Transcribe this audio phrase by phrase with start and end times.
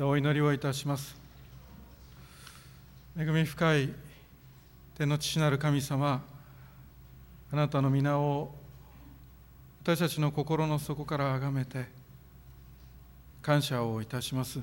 [0.00, 1.14] お祈りをいたします。
[3.16, 3.90] 恵み深い
[4.98, 6.20] 天の父なる神様
[7.52, 8.52] あなたの皆を
[9.84, 11.86] 私たちの心の底から崇めて
[13.40, 14.58] 感謝をいたします。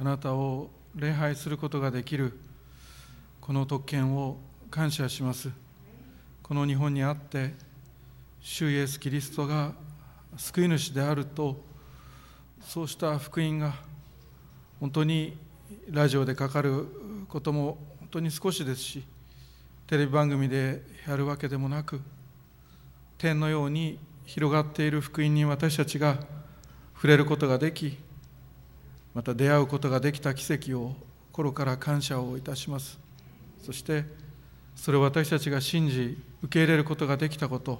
[0.00, 2.38] あなたを礼拝することができる
[3.38, 4.38] この特権を
[4.70, 5.50] 感謝します。
[6.42, 7.52] この日本にあって
[8.40, 9.72] 主イエス・キリストが
[10.38, 11.60] 救い主であると
[12.62, 13.91] そうした福音が
[14.82, 15.38] 本当に
[15.88, 16.88] ラジオでかかる
[17.28, 19.04] ことも本当に少しですし
[19.86, 22.00] テレビ番組でやるわけでもなく
[23.16, 26.18] 天のように広がっている福音に私たちが
[26.96, 27.96] 触れることができ
[29.14, 30.96] また出会うことができた奇跡を
[31.30, 32.98] 心から感謝をいたします。
[33.62, 34.04] そして
[34.74, 37.78] それを私たちが信じ受け入れることができたこと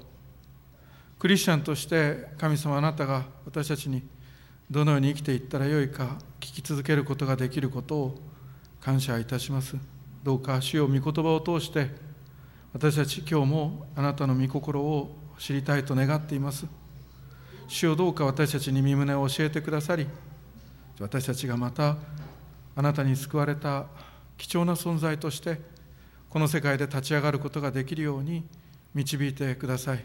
[1.19, 4.05] クリスチャンとして神様あなたが私たちに
[4.71, 8.19] どのように生きていったらよいか聞き続けることができることを
[8.81, 9.77] 感謝いたします。
[10.25, 11.89] どうか主よ御言葉を通して
[12.73, 16.67] 私たち今日もあなたの御心を知りたいと願っています。
[17.69, 20.07] 主よどうか私たちに身旨を教えてくださり
[21.01, 21.97] 私たちがまた
[22.75, 23.87] あなたに救われた
[24.37, 25.61] 貴重な存在として
[26.29, 28.45] この世界で立ち上がることができるように
[28.95, 30.05] 導いてください。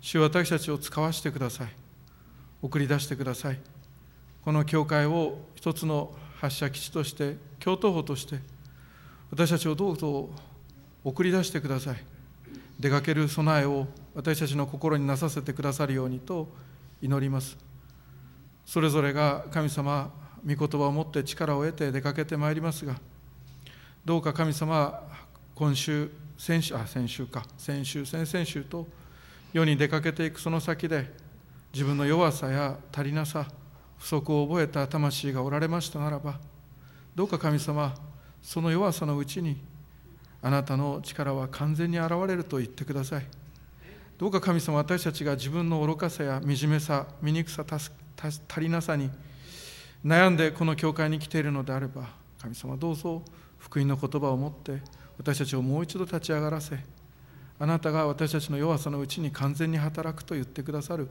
[0.00, 1.68] 主私たちを使わせてください。
[2.62, 3.75] 送り出してください。
[4.46, 8.38] この教会を一つの発射基地として教頭法として
[9.28, 10.30] 私たちをどうぞ
[11.02, 11.96] 送り出してください。
[12.78, 16.46] 出かける備えを私たちの心になさせてくださるようにと
[17.02, 17.58] 祈ります。
[18.64, 20.12] それぞれが神様
[20.46, 22.94] 御言葉を持って力を得て出かけてまいりますが
[24.04, 25.02] どうか神様
[25.56, 26.08] 今週
[26.38, 27.44] 先週あ先週か。
[27.58, 28.86] 先週先々週と
[29.52, 31.12] 世に出かけていくその先で
[31.72, 33.48] 自分の弱さや足りなさ
[33.98, 36.38] 不足を覚えた魂がおられましたならば
[37.14, 37.94] どうか神様
[38.42, 39.60] その弱さのうちに
[40.42, 43.26] あなたの力は完全に現れると言ってください。
[44.18, 47.90] どうか神様私たちが自分の愚かさや惨めさ醜さ足
[48.60, 49.10] りなさに
[50.04, 52.08] 悩んでこの教会に来ているのであれば
[52.40, 53.22] 神様どうぞ
[53.58, 54.80] 福音の言葉を持って
[55.18, 56.78] 私たちをもう一度立ち上がらせ
[57.58, 61.08] あなたが私たちの弱さのうちに完全に働くと言ってくださる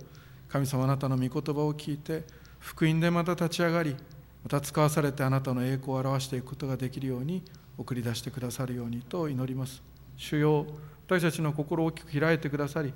[0.47, 2.23] 神様あなたの御言葉を聞いて
[2.65, 3.95] 福音でまた立ち上がり
[4.43, 7.43] また使わされてあなたの栄光を表していくことができるように
[7.77, 9.83] 送り出してくださるようにと祈ります。
[10.17, 10.65] 主よ
[11.05, 12.91] 私たちの心を大きく開いてくださり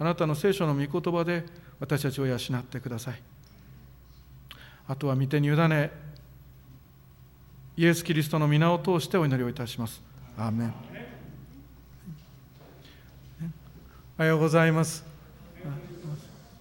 [0.00, 1.44] あなたの聖書の御言葉で
[1.78, 3.22] 私たちを養ってください。
[4.88, 5.92] あとは御手に委ね
[7.76, 10.02] イエス・キリストの皆を通してお祈りをいたします。
[10.36, 10.74] アーメン。
[14.18, 15.04] おはようございます。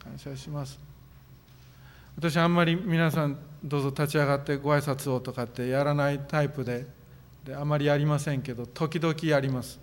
[0.03, 0.86] 感謝します
[2.17, 6.87] 私あんまり皆さんどうぞ立ち上がってご挨拶をとかってやらないタイプで
[7.43, 9.79] であまりやりませんけど時々やります。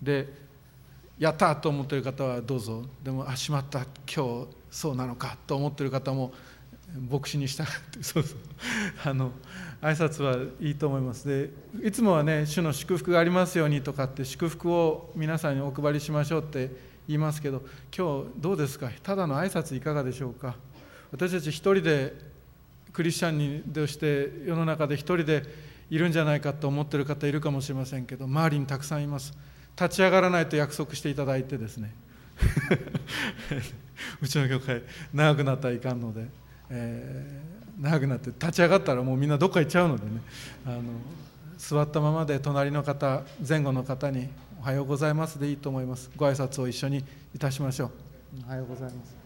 [0.00, 0.32] で
[1.18, 2.84] やったと思ってる方はどうぞ。
[3.02, 3.80] でもあしまった
[4.12, 6.32] 今日そうなのかと思ってる方も
[7.10, 7.72] 牧師に従って
[8.02, 8.38] そうそう。
[9.04, 9.32] あの
[9.80, 11.26] 挨拶はいいと思います。
[11.26, 11.50] で
[11.82, 16.70] いつもはね主の祝福がありますようにとかって祝福を皆さんにお配りしましょうって
[17.08, 17.62] 言いますけど
[17.96, 18.88] 今日どうですか？
[19.02, 20.54] ただの挨拶いかがでしょうか？
[21.12, 22.14] 私たち一人で
[22.92, 25.44] クリスチャンにとして世の中で一人で
[25.90, 29.34] いるんじゃないかと思ってる方いるかもしれませんけど周りにたくさんいます。
[29.78, 31.92] 立ち上がらないと約束していただいてですね。
[34.20, 36.26] うちの教会長くなったらいかんので、
[36.70, 40.20] えー、長くなって立ち上がったらもうみんなどっか行っちゃうのでね。
[40.66, 40.82] あの
[41.58, 44.28] 座ったままで隣の方前後の方に
[44.60, 46.10] 「おはようございます」でいいと思います。
[46.16, 47.90] ご挨拶を一緒にいたしましょう。
[48.46, 49.21] おはようございます。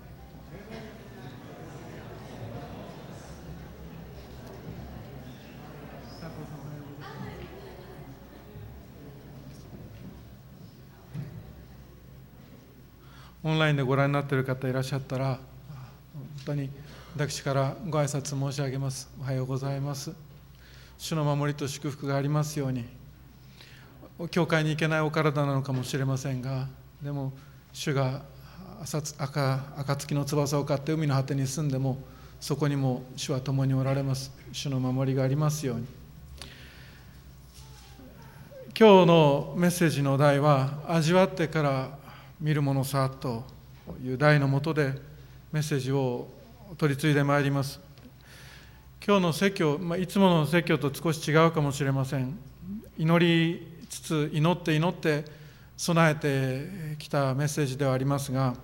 [13.46, 15.38] オンラインでご覧になっている方いらっしゃったら本
[16.44, 16.68] 当に
[17.14, 19.08] 私からご挨拶申し上げます。
[19.20, 20.10] おはようございます。
[20.98, 22.84] 主の守りと祝福がありますように。
[24.32, 26.66] 教会に行けないお体なのかもしれませんが
[27.00, 27.32] でも
[27.72, 28.22] 主が
[29.16, 31.98] 赤暁の翼を買って海の果てに住んでも
[32.40, 34.32] そこにも主は共におられます。
[34.50, 35.86] 主の守りがありますように。
[38.76, 42.05] 今日のメッセージの題は味わってから
[42.40, 43.44] 見るものさと
[44.04, 44.92] いう題のもとで
[45.52, 46.28] メッセージを
[46.76, 47.80] 取り継いでまいります。
[49.06, 52.38] 今日の説教、まあ、いつもの説教と少し違うかもしれません。
[52.98, 55.24] 祈りつつ祈って祈って
[55.76, 58.54] 備えてきたメッセージではありますが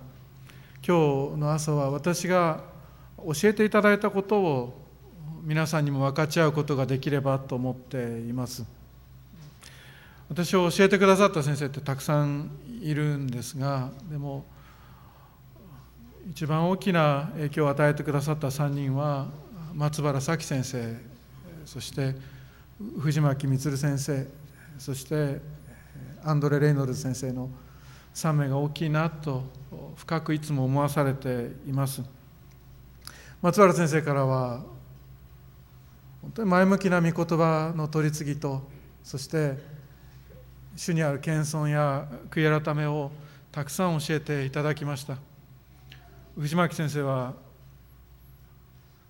[0.85, 2.63] 今日の朝は私が
[3.17, 4.83] 教えていただいたことを
[5.43, 8.65] 皆さんにも分かち合うことができればと思っています。
[10.29, 14.45] 私を教えてくださった先生ってたくさんいるんですがでも
[16.29, 19.27] 一番大きな影響を与えてくださった3人は
[19.73, 20.95] 松原咲先生
[21.65, 22.15] そして
[22.99, 24.27] 藤巻充先生
[24.77, 25.41] そして
[26.23, 27.49] アンドレ・レイノルズ先生の
[28.13, 29.43] 3名が大きいなと
[29.95, 32.01] 深くいつも思わされています。
[33.41, 34.63] 松原先生からは
[36.21, 38.61] 本当に前向きな御言葉の取り次ぎと
[39.03, 39.57] そして
[40.75, 43.11] 主にある謙遜や悔い改めを
[43.51, 45.17] たくさん教えていただきました。
[46.35, 47.33] 藤巻先生は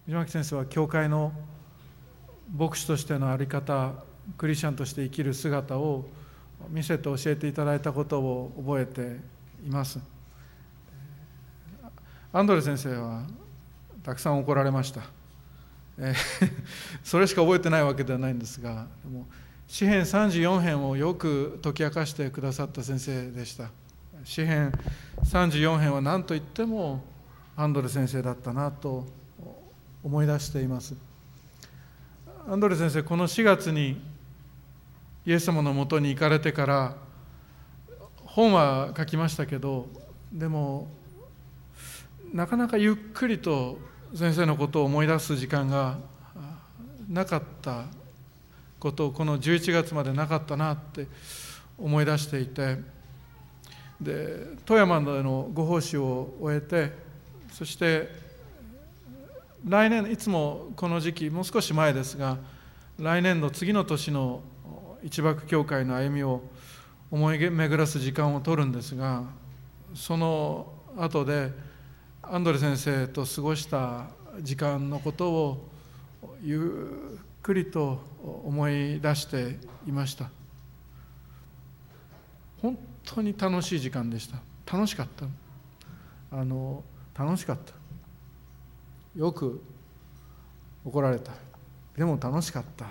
[0.06, 1.32] 藤巻先生は教会の
[2.54, 3.94] 牧師としての在り方
[4.38, 6.06] クリスチャンとして生きる姿を
[6.70, 9.20] 見せて教えていただいたことを覚えて
[9.66, 10.00] います。
[12.34, 13.24] アンドレ先生は
[14.02, 15.04] たくさん怒られました、
[16.00, 16.16] え
[17.04, 19.28] それしか覚えてないわけではないんですがでも
[19.68, 23.70] 詩編34編をよく解き明かしてくださった先生でした。
[24.24, 24.72] 詩編
[25.24, 27.04] 34編は何と言っても
[27.56, 29.06] アンドレ先生だったなと
[30.04, 30.96] 思い出しています。
[32.48, 34.02] アンドレ先生この4月に
[35.26, 36.98] イエス様のもとに行かれてから
[38.26, 39.88] 本は書きましたけど
[40.32, 40.90] でも
[42.34, 43.78] なかなかゆっくりと
[44.14, 45.98] 先生のことを思い出す時間が
[47.08, 47.86] なかった
[48.84, 51.08] ことをこの11月までなかったなって
[51.78, 52.80] 思い出していて
[54.02, 56.92] で富山でのご奉仕を終えて
[57.54, 58.10] そして
[59.66, 62.38] 来年いつもこの時期もう少し前ですが
[63.00, 64.42] 来年度次の年の
[65.02, 66.42] 一幕教会の歩みを
[67.10, 69.24] 思い巡らす時間を取るんですが
[69.96, 71.52] その後で
[72.22, 74.08] アンドレ先生と過ごした
[74.42, 75.70] 時間のことを
[76.42, 80.30] ゆっくりと思い出していました。
[82.62, 84.38] 本当に楽しい時間でした。
[84.72, 85.26] 楽しかった。
[86.38, 86.84] あの
[87.18, 87.74] 楽しかった。
[89.20, 89.62] よく
[90.86, 91.34] 怒られた。
[91.98, 92.88] でも楽しかった。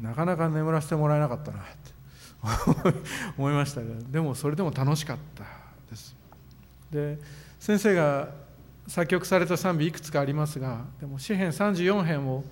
[0.00, 1.60] なかなか眠らせてもらえなかったな。
[1.64, 1.64] っ
[2.92, 3.00] て
[3.38, 3.86] 思いましたが。
[4.10, 5.44] でもそれでも楽しかった
[5.90, 6.14] です。
[6.90, 7.18] で
[7.58, 8.28] 先生が
[8.86, 12.44] 作曲された賛美いくつかありますがでも詩編34編を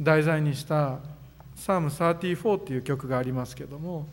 [0.00, 0.98] 題材にした
[1.54, 4.08] 「サーム34」っていう曲がありますけども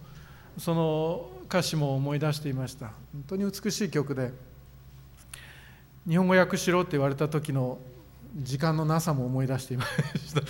[0.58, 2.88] その歌詞も思い出していました。
[3.14, 4.34] 本当に美しい曲で
[6.08, 7.80] 日本語訳しろって言われた時の
[8.36, 10.42] 時間のなさも思い出していました。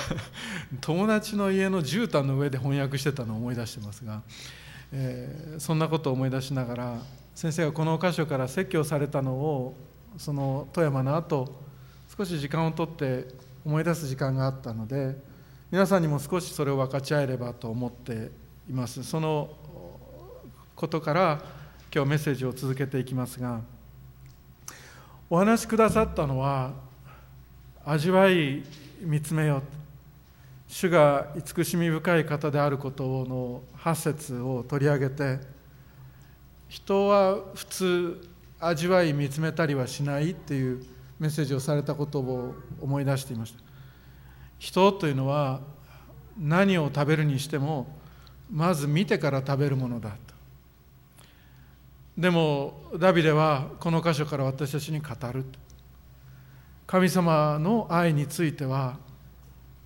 [0.80, 4.22] 友達の家の絨毯の上で翻訳してたのを思い出してますが、
[4.92, 6.98] えー、そんなことを思い出しながら
[7.34, 9.74] 先生がこの箇所から説教されたのを
[10.18, 11.60] その富山の後
[12.16, 13.26] 少し時間をとって
[13.64, 15.16] 思い出す時間があったので
[15.70, 18.30] 皆さんにも少しそれを分かち合えればと思って
[18.68, 19.02] います。
[19.02, 19.50] その
[20.76, 21.42] ことから
[21.94, 23.60] 今日メッセージを続けていきますが
[25.30, 26.72] お話しくださったのは
[27.84, 28.64] 味わい
[29.00, 29.62] 見つめよ
[30.66, 35.38] 主が慈しみ深い方であることの8節を取り上げて
[36.68, 38.28] 人は普通
[38.58, 40.84] 味わい見つめたりはしないっていう
[41.18, 43.60] メッセージをされたことを思い出していました。
[44.58, 45.60] 人というのは
[46.38, 47.86] 何を食べるにしても
[48.50, 50.34] まず見てから食べるものだと。
[52.16, 55.44] でもダビデはこの箇所から私たちに語る
[56.86, 58.98] 神様の愛については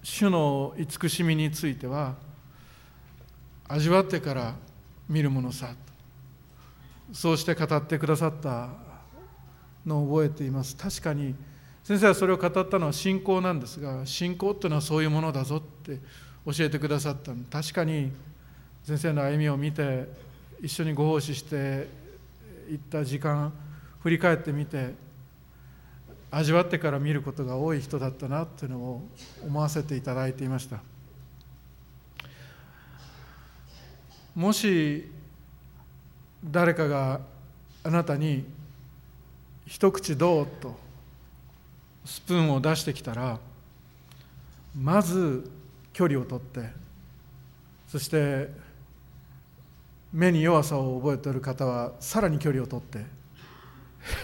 [0.03, 2.17] 主の慈しみについては
[3.67, 4.55] 味わってから
[5.09, 5.71] 見るものさ
[7.13, 8.69] そうして語ってくださった
[9.87, 10.77] のを覚えています。
[10.77, 11.35] 確かに
[11.85, 15.99] 先生はそれを語ったのは信仰なんですが信仰っていうのはそういうものだぞって
[16.45, 17.45] 教えてくださったの。
[17.51, 18.13] 確かに
[18.85, 20.09] 先生の歩みを見て
[20.63, 21.89] 一緒にご奉仕して
[22.69, 23.53] 行った時間
[24.01, 24.95] 振り返ってみて
[26.31, 29.03] 味わってから見ることが多い人だったなっていうのを
[29.45, 30.81] 思わせていただいていました。
[34.35, 35.11] もし
[36.45, 37.21] 誰かが
[37.83, 38.45] あなたに
[39.69, 40.47] 一口どう？
[40.47, 40.75] と。
[42.07, 43.39] スプーンを出してきたら
[44.75, 45.51] まず
[45.93, 46.71] 距離をとって
[47.87, 48.49] そして
[50.11, 53.05] 目に弱さを覚えている方はさらに距離をとって。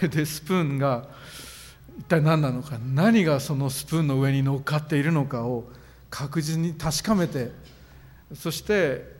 [0.07, 1.07] でスプーンが
[1.99, 5.65] 一体何なのか何がそのスプーンの上に乗っかっているのかを
[6.09, 7.51] 確実に確かめて
[8.33, 9.13] そして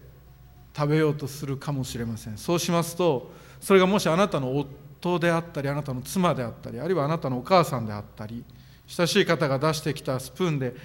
[0.76, 2.38] 食べようとするかもしれません。
[2.40, 4.85] そうしますとそれがもしあなたの夫
[5.20, 8.44] であったりあなたの妻であったりあるいはあなたのお母さんであったり
[8.88, 10.76] 親しい方が出してきたスプーンで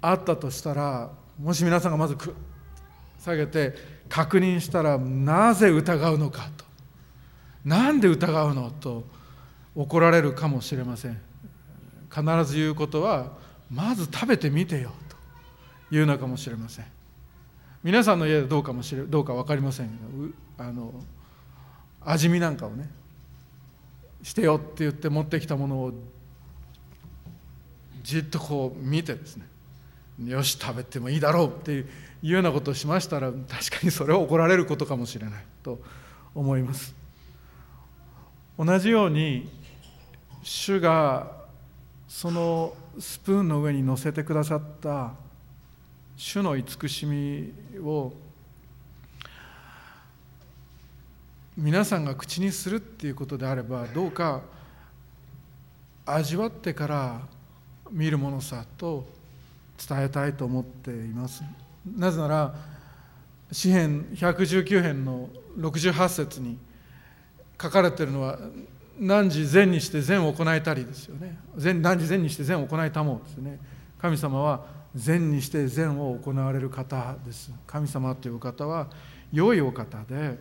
[0.00, 2.16] あったとしたらもし皆さんがまず
[3.18, 3.74] 下げて
[4.08, 6.64] 確認したらなぜ疑うのかと。
[7.64, 9.04] なんで疑うのと
[9.74, 11.20] 怒られるかもしれません。
[12.08, 13.32] 必ず言うことは
[13.68, 15.16] まず食べてみてよと。
[15.90, 16.96] 言うのかもしれません。
[17.86, 19.90] 皆さんの家でどうかもしれどうか分かりません
[20.58, 20.92] あの
[22.00, 22.90] 味見なんかをね
[24.26, 25.92] してよって言って持ってきたものを
[28.02, 29.46] じっとこう見てですね。
[30.26, 31.86] よし食べてもいいだろうっていう
[32.22, 33.50] ようなことをしましたら確か
[33.84, 35.78] にそれは怒られることかもしれないと
[36.34, 36.92] 思います。
[38.58, 39.48] 同じように
[40.42, 41.30] 主が
[42.08, 45.12] そのスプーンの上に乗せてくださった
[46.16, 48.12] 主の慈しみを
[51.56, 54.42] 皆さんが口にするっていうことであればどうか
[56.04, 57.20] 味わってから
[57.90, 59.06] 見るものさと
[59.88, 61.42] 伝えたいと思っています。
[61.96, 62.54] なぜなら
[63.50, 66.58] 詩編119編の68節に
[67.60, 68.38] 書かれてるのは
[68.98, 71.38] 何時善にして善を行えたりですよね。
[71.56, 73.58] 何時善にして善を行えたもですね。
[73.98, 77.50] 神様は善にして善を行われる方です。
[77.66, 78.88] 神様という方は
[79.32, 80.38] 良いお方で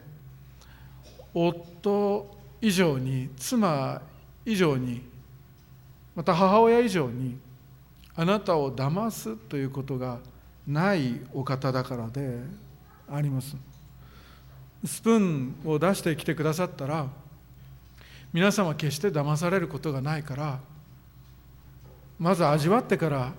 [1.35, 4.01] 夫以上に妻
[4.45, 5.03] 以上に
[6.15, 7.37] また母親以上に
[8.15, 10.19] あなたを騙すということが
[10.65, 12.39] ないお方だからで
[13.11, 13.55] あります。
[14.85, 17.07] スプーンを出してきてくださったら
[18.31, 20.59] 皆様決して騙されることがないから
[22.19, 23.33] まず味わってから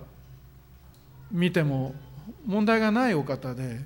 [1.31, 1.95] 見ても
[2.45, 3.79] 問題がないお方で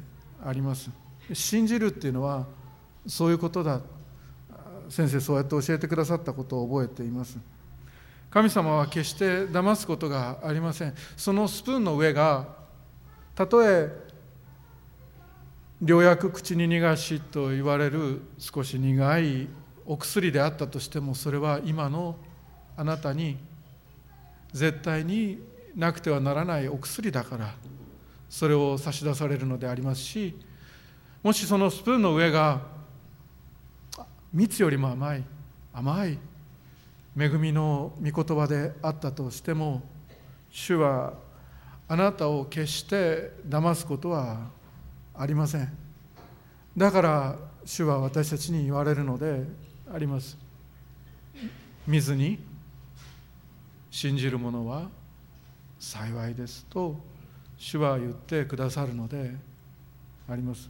[0.43, 0.89] あります。
[1.31, 2.45] 信じるっていうのは
[3.07, 3.81] そういうことだ。
[4.91, 7.37] 先生そうやって教えてくださったことを覚えています。
[8.29, 10.93] 神様は決して騙すことがありません。
[11.15, 12.45] そのスプーンの上が
[13.33, 13.89] たとえ
[15.83, 19.47] 良薬口に逃がしと言われる少し苦い
[19.85, 22.17] お薬であったとしてもそれは今の
[22.75, 23.37] あなたに
[24.51, 25.39] 絶対に
[25.75, 27.55] なくてはならないお薬だから
[28.29, 30.37] それを差し出されるのでありますし
[31.23, 32.80] もしそのスプーンの上が
[34.33, 35.23] 蜜よりも甘い
[35.73, 36.17] 甘い
[37.17, 39.81] 恵みの御言葉であったとしても
[40.49, 41.13] 主は
[41.87, 44.49] あなたを決して騙すことは
[45.13, 45.69] ありません。
[46.77, 47.35] だから
[47.65, 49.43] 主は私たちに言われるので
[49.93, 50.37] あります。
[51.85, 52.39] 水に
[53.89, 54.87] 信じる者は
[55.79, 56.95] 幸いですと
[57.57, 59.35] 主は言ってくださるので
[60.29, 60.69] あります。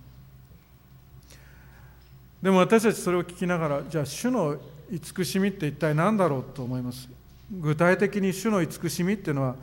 [2.42, 4.58] でも私たちそれを聞きながらじゃあ主の
[4.90, 7.08] 慈しみって一体何だろうと思います？
[7.52, 9.56] 具体的に主の慈しみっていうのは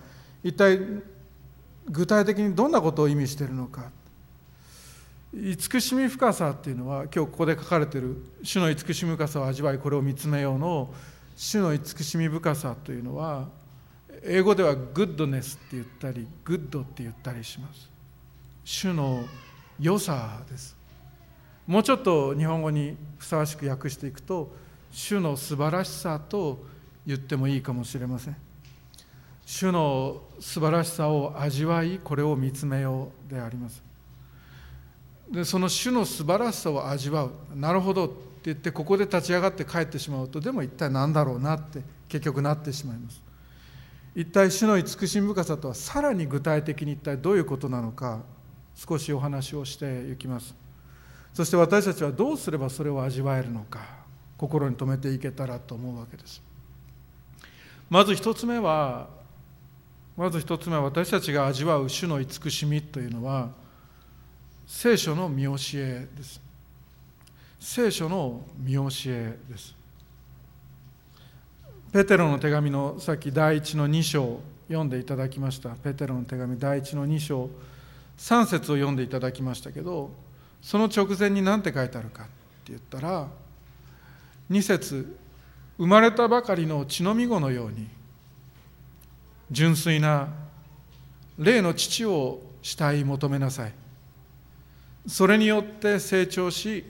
[0.45, 0.79] 一体
[1.87, 3.91] 具体的にどんなことを意味しているのか？
[5.35, 10.95] 慈しみ深さっていうのは今日ここで書かれている主の慈しみ深さを味わいこれを見つめようの
[11.37, 13.49] 主の慈しみ深さというのは
[14.23, 17.91] 英語では goodness って言ったり good って言ったりします。
[18.65, 19.25] 主の
[19.79, 20.78] 良さです。
[21.69, 24.51] もうちょっと日本語にふさわしく訳していくと
[24.91, 26.65] 主の素晴らしさと
[27.07, 28.37] 言ってもいいかもしれません。
[29.45, 33.83] 主の素晴らしさを味わいこれを見つめようであります。
[35.31, 43.21] でその主の素晴らしさを味わうなるほどって言ってここで立ち上がって帰ってしまうとでも一体何だろうなって結局なってしまいます。
[44.15, 48.23] 一体主の慈しみ深さとはさらに具体的に一体どういうことなのか
[48.75, 50.55] 少しお話をしていきます。
[51.39, 53.79] そして私たちはどうすればそれを味わえるのか
[54.37, 56.43] 心に留めていけたらと思うわけです。
[57.89, 59.07] まず一つ目は
[60.17, 63.51] まず一つ目は私たちが味わう主の慈しみというのは
[64.67, 66.41] 聖書の見教えです。
[67.61, 69.77] 聖書の見教えです。
[71.93, 75.69] ペテロの手紙のさっき第一の2章読んでいただきました。
[75.69, 77.49] ペテロの手紙第一の2章
[78.19, 80.27] 3節を読んでいただきましたけど
[80.63, 82.31] その直前に何て書いてあるかって
[82.67, 83.29] 言ったら
[84.51, 85.17] 2節
[85.79, 87.89] 生まれたばかりの血のみ子のように
[89.51, 90.29] 純粋な
[91.39, 93.73] 霊の父を慕い求めなさい。
[95.07, 96.85] それによって成長し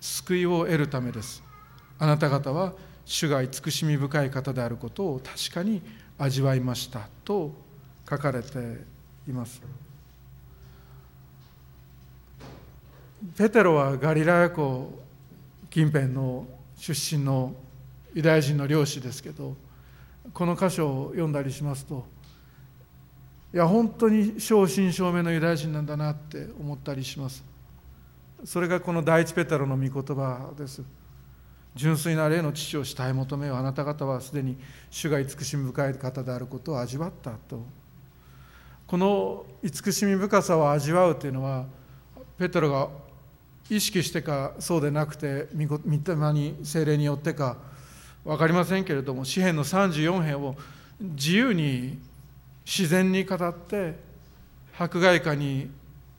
[0.00, 1.42] 救いを得るためです。
[1.98, 2.72] あなた方は
[3.04, 5.82] 主が慈しみ深い方であることを確かに
[6.16, 7.52] 味わいましたと
[8.08, 8.84] 書かれて
[9.28, 9.60] います。
[13.36, 14.92] ペテロはガリラヤ湖
[15.70, 17.54] 近辺の出身の
[18.12, 19.56] ユダヤ人の漁師ですけど
[20.32, 22.04] この箇所を読んだりしますと
[23.52, 27.44] いや本当に正真正銘のユダヤ人なんだなって思ったりします。
[28.44, 30.82] それがこの第一ペテロの御言葉です。
[31.76, 34.56] 純粋な霊の父を慕い求めよあなた方はすでに
[34.90, 37.64] 主が慈しみ深い方であることを味わったと。
[38.86, 41.64] この慈しみ深さを味わうというのは
[42.36, 42.88] ペテロが
[43.70, 47.56] 意識してかそうでなくて御霊に精霊によってか
[48.24, 50.56] 分かりませんけれども詩篇の34編を
[51.00, 51.98] 自由に
[52.64, 53.98] 自然に語って
[54.78, 55.70] 迫害下に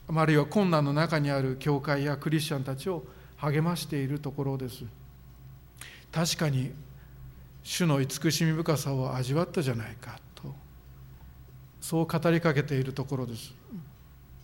[0.08, 3.04] あるいは困難の中にある教会やクリスチャンたちを
[3.38, 4.84] 励ましているところです。
[6.12, 6.72] 確かに
[7.64, 10.54] 主の慈しみ深さを味わったじゃないかと
[11.82, 13.54] そう語りかけているところです。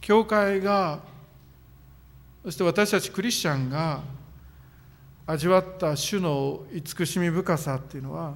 [0.02, 1.00] 教会が
[2.44, 4.02] そして私たちクリスチャンが
[5.28, 8.36] 味わった主の慈しみ深さっていうのは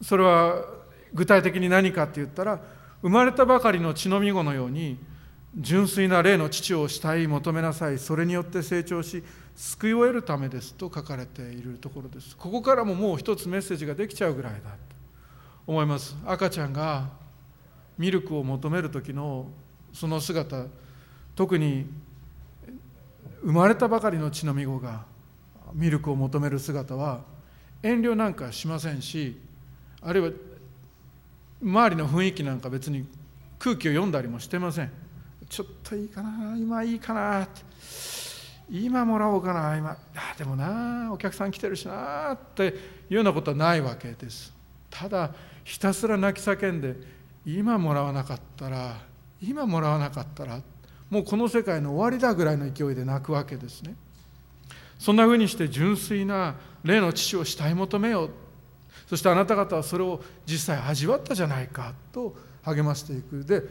[0.00, 0.64] それは
[1.12, 2.60] 具体的に何かって言ったら
[3.02, 4.98] 生まれたばかりの血のみ子のように
[5.56, 9.22] 純粋な霊の父を慕い求めなさいそれによって成長し
[9.56, 12.36] 救いを得るためですと書かれているところです。
[12.36, 14.76] ここからももう一つメッセージができちゃうぐらいだと
[15.66, 16.16] 思います。
[16.24, 17.10] 赤ちゃんが
[17.98, 19.48] ミルクを求める時の
[19.92, 20.66] その姿
[21.34, 21.86] 特に
[23.42, 25.04] 生まれたばかりの血のみ子が
[25.72, 27.20] ミルクを求める姿は
[27.82, 29.38] 遠慮なんかしませんし
[30.02, 30.30] あるいは
[31.62, 33.06] 周りの雰囲気なんか別に
[33.58, 34.90] 空気を読んだりもしてません。
[35.48, 37.62] ちょっといいかな今いいかなって
[38.70, 42.68] 今もらおうかな今あでもなお客さん来てるしなってい
[43.10, 44.54] うようなことはないわけです。
[44.88, 45.32] ただ
[45.64, 46.96] ひたすら泣き叫んで
[47.44, 48.96] 今もらわなかったら
[49.42, 50.79] 今もらわなかったらって
[51.10, 53.94] もうこの世界の終わりだぐらいの勢いで泣くわけですね。
[54.98, 58.30] そんなふうにして純粋な霊の父を慕い求めよう。
[59.08, 63.44] そしてあなた方はそれを実際味わったじゃないかと励ましていく。
[63.44, 63.62] で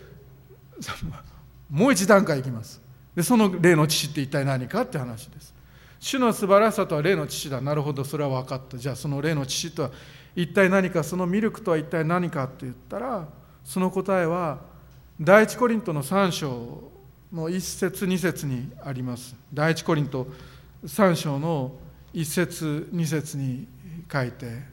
[1.70, 2.82] もう一段階いきます。
[3.16, 5.54] でその霊の父って一体何かって話です。
[6.00, 7.62] 主の素晴らしさとは霊の父だ。
[7.62, 8.04] なるほど。
[8.04, 8.78] それは分かった。
[8.78, 9.92] じゃあその霊の父とは
[10.36, 11.04] 一体何か。
[11.04, 13.30] そのミルクとは一体何かって言ったら
[13.64, 14.60] その答えは
[15.22, 16.99] 第一コリントの3章
[17.32, 19.36] の1節2節にあります。
[19.54, 20.28] 第一コリント
[20.86, 21.74] 3章の
[22.14, 23.68] 1節2節に
[24.12, 24.64] 書いて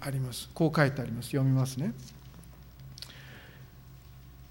[0.00, 0.50] あります。
[0.52, 1.28] こう書いてあります。
[1.28, 1.94] 読みますね。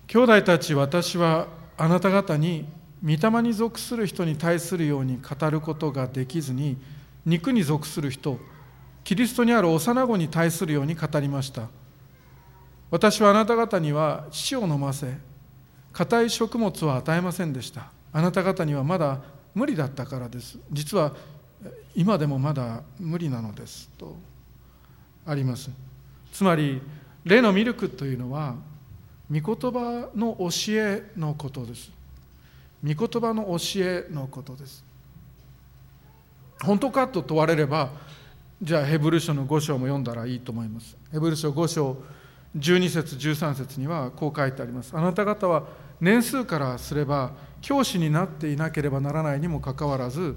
[0.07, 2.67] 兄弟たち私はあなた方に
[3.03, 6.77] 御霊に属する人に対するように語ることができずに
[7.25, 8.39] 肉に属する人
[9.03, 11.67] キリストにある幼子に対するように語りました。
[12.89, 15.17] 私はあなた方には血を飲ませ
[15.93, 17.91] 硬い食物を与えませんでした。
[18.12, 19.21] あなた方にはまだ
[19.56, 20.58] 無理だったからです。
[20.71, 21.13] 実は
[21.95, 24.15] 今でもまだ無理なのですと
[25.25, 25.69] あります。
[26.32, 26.82] つまり
[27.23, 28.56] 例のミルクというのは
[29.32, 31.91] 御言葉の教えのことです。
[32.84, 34.84] 御言葉の教えのことです。
[36.63, 37.91] 本当かと問われれば
[38.62, 40.97] じゃあヘブル書の5章も読んだらいいと思います。
[41.12, 41.97] ヘブル書5章
[42.58, 44.95] 12節13節にはこう書いてあります。
[44.95, 45.63] あなた方は
[46.01, 50.36] 年数からすれば教師になっていなければならないにもかかわらず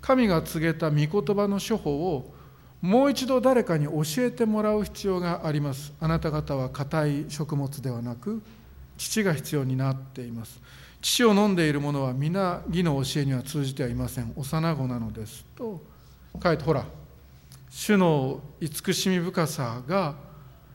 [0.00, 2.34] 神が告げた御言葉の処方を
[2.82, 5.94] もう一度誰かに教えてもらう必要があります。
[6.00, 8.42] あなた方は硬い食物ではなく
[8.98, 10.60] 父が必要になっています。
[11.00, 14.34] 父を飲んでいる者は皆義の教えには通じてはいません。
[14.36, 15.82] 幼子なのですと
[16.42, 16.84] 書いてほら
[17.70, 20.14] 主の慈しみ深さが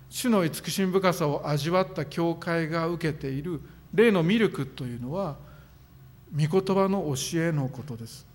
[0.09, 3.61] 主の慈しみ深さを味わった教会が受けている
[3.93, 5.37] 例のミルクというのは
[6.31, 8.27] 御言葉の教えのことです。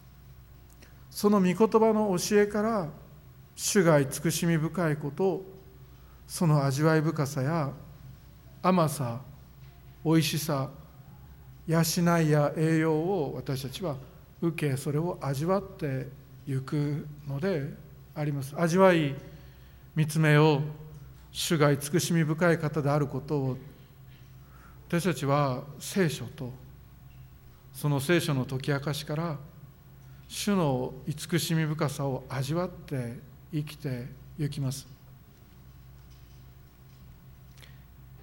[1.11, 2.89] その御言葉の教えから
[3.55, 5.45] 主が慈しみ深いこと
[6.27, 7.71] その味わい深さや
[8.63, 9.21] 甘さ
[10.03, 10.71] おいしさ
[11.67, 11.81] 養
[12.21, 13.97] いや栄養を私たちは
[14.41, 16.09] 受けそれを味わって
[16.47, 17.73] ゆくので
[18.15, 18.55] あります。
[18.57, 19.15] 味わい
[19.95, 20.61] 見つめよう
[21.31, 23.57] 主が慈しみ深い方であることを
[24.95, 26.53] 私たちは聖書と
[27.73, 29.39] その聖書の解き明かしから
[30.29, 33.19] 主の慈しみ深さを味わって
[33.53, 34.07] 生きて
[34.39, 34.87] ゆきます。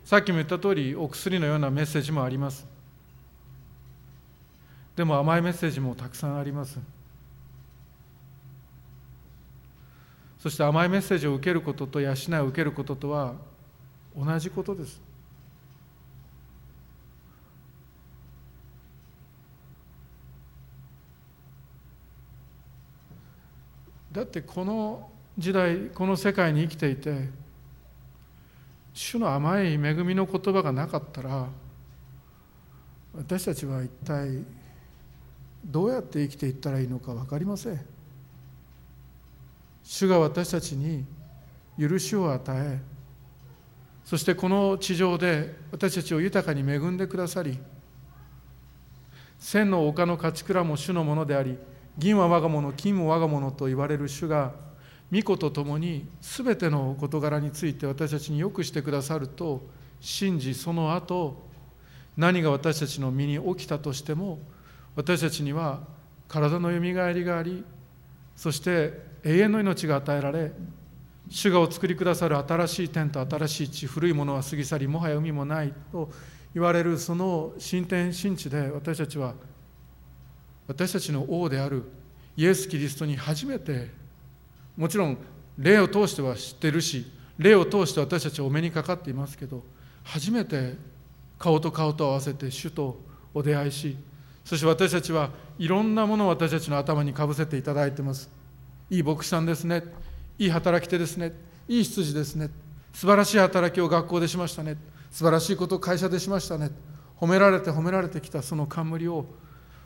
[0.05, 2.65] さっきも言った通りお薬のようなメッセージもあります。
[4.95, 6.79] でも甘いメッセージもたくさんあります。
[10.39, 13.36] そして甘いメッセージを受けることと養いを受けることとは
[14.17, 15.11] 同じことです。
[24.12, 27.30] だってこの時代この世界に生きていて
[28.93, 31.47] 主の甘い恵みの言葉がなかったら
[33.15, 34.43] 私たちは一体
[35.63, 37.80] どうやって生きていったらいいのか分かりません。
[39.84, 41.06] 主が私たちに
[41.80, 42.80] 許しを与え
[44.06, 47.58] そしてこの地上で私たちを豊かに恵んでくださり
[49.39, 51.58] 千の丘の勝ち蔵も主のものであり
[51.97, 54.54] 銀は我が物金も我が物と言われる主が
[55.12, 59.62] 御子と共に全ての事柄について私たちによくしてくださると
[59.99, 61.49] 信じその後
[62.15, 64.39] 何が私たちの身に起きたとしても
[64.95, 65.82] 私たちには
[66.27, 67.63] 体のよみがえりがあり
[68.36, 70.51] そして永遠の命が与えられ
[71.30, 76.10] 主がお作りくださる新しい天と新しい地古いものは過ぎ去りもはや海もないと
[76.54, 79.34] 言われるその新天新地で私たちは
[80.71, 81.84] 私たちの王である
[82.38, 83.89] イエス・キリストに初めて
[84.77, 85.17] もちろん
[85.57, 89.63] 霊を通しては知ってるし霊を通して私たちはお目にかかっていますけど
[90.03, 90.75] 初めて
[91.38, 92.97] 顔と顔と合わせて主と
[93.34, 93.97] お出会いし
[94.45, 98.29] そして私たちはいろんなものを私たちの頭にかぶせていただいてます。
[98.89, 99.84] いい牧師さんですね。
[100.39, 101.34] いい働き手ですね。
[101.67, 102.49] いい羊ですね。
[102.93, 104.77] 素晴らしい働きを学校でしましたね。
[105.12, 106.71] 素晴らしいことを会社でしましたね。
[107.19, 109.25] 褒められて褒められてきたその冠を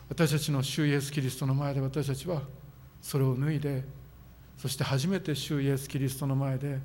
[0.08, 2.42] 私たちの主イエス・キリストの前で私たちは
[3.02, 3.84] それを脱いで
[4.56, 6.78] そして初めて主イエス・キリストの前で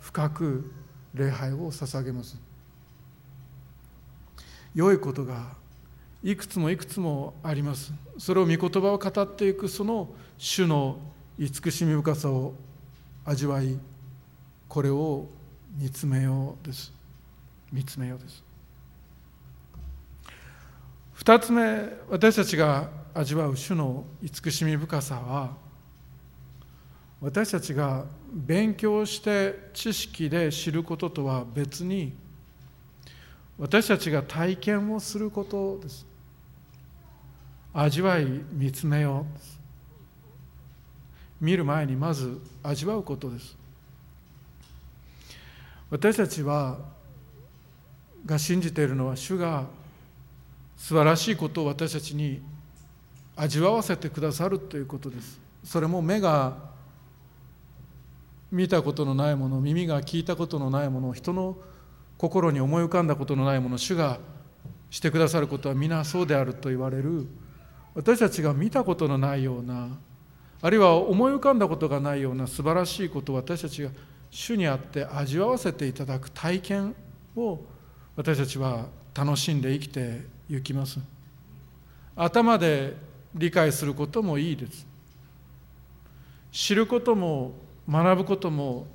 [0.00, 0.72] 深く
[1.14, 2.38] 礼拝を捧げます。
[4.74, 5.56] 良いことが
[6.22, 7.92] いくつもいくつもあります。
[8.18, 10.98] それを御言葉を語っていくその主の
[11.38, 12.54] 慈しみ深さを
[13.24, 13.78] 味わい
[14.68, 15.26] これを
[15.76, 16.92] 見つめようです。
[17.72, 18.47] 見つめようです。
[21.18, 25.56] 二つ目私たちが味わう主の慈しみ深さは
[27.20, 32.12] 私たちが勉強して知識で知ることとは別に
[33.58, 36.06] 私たちが体験をすることです。
[37.74, 39.26] 味わい見つめよ
[41.40, 41.44] う。
[41.44, 43.56] 見る前にまず味わうことです。
[45.90, 46.78] 私たちは
[48.24, 49.66] が信じているのは主が
[50.78, 52.40] 素晴らしいことを私たちに
[53.36, 55.38] 味わわせてくださるということです。
[55.64, 56.56] それも目が
[58.50, 61.56] 見たことのないもの耳が聞いたことのないもの人の
[62.16, 64.18] 心に思い浮かんだことのないもの主が
[64.88, 67.26] してくださることは皆そうであると言われる。
[67.94, 69.88] 私たちが見たことのないような
[70.62, 73.90] あるいは思い浮かんだことがないような素晴らしいことを私たちが
[74.30, 76.94] 主にあって味わわせていただく体験
[77.36, 77.60] を
[78.16, 80.98] 私たちは楽しんで生きていきます。
[82.16, 82.96] 頭で
[83.34, 84.86] 理解することもいいです。
[86.50, 87.52] 知ることも
[87.88, 88.86] 学ぶことも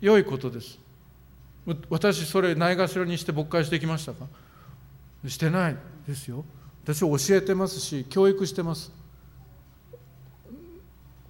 [0.00, 0.78] 良いことです。
[1.88, 4.26] 私それないがしろにして牧会してきましたか？
[5.28, 5.76] してない
[6.08, 6.44] ですよ。
[6.84, 8.90] 私教えてますし教育してます。